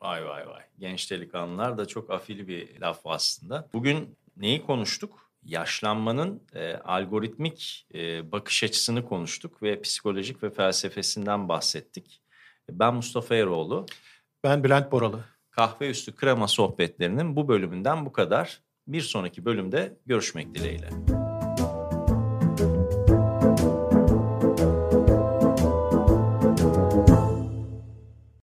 Vay 0.00 0.26
vay 0.26 0.48
vay. 0.48 0.62
Genç 0.78 1.10
delikanlılar 1.10 1.78
da 1.78 1.86
çok 1.86 2.10
afili 2.10 2.48
bir 2.48 2.80
laf 2.80 3.00
aslında. 3.04 3.68
Bugün 3.72 4.16
neyi 4.36 4.66
konuştuk? 4.66 5.30
Yaşlanmanın 5.44 6.42
e, 6.54 6.74
algoritmik 6.74 7.86
e, 7.94 8.32
bakış 8.32 8.64
açısını 8.64 9.04
konuştuk 9.04 9.62
ve 9.62 9.80
psikolojik 9.80 10.42
ve 10.42 10.50
felsefesinden 10.50 11.48
bahsettik. 11.48 12.20
Ben 12.70 12.94
Mustafa 12.94 13.34
Eroğlu. 13.34 13.86
Ben 14.44 14.64
Bülent 14.64 14.92
Boralı. 14.92 15.24
Kahve 15.50 15.90
üstü 15.90 16.14
krema 16.14 16.48
sohbetlerinin 16.48 17.36
bu 17.36 17.48
bölümünden 17.48 18.06
bu 18.06 18.12
kadar. 18.12 18.60
Bir 18.86 19.00
sonraki 19.00 19.44
bölümde 19.44 19.96
görüşmek 20.06 20.54
dileğiyle. 20.54 20.88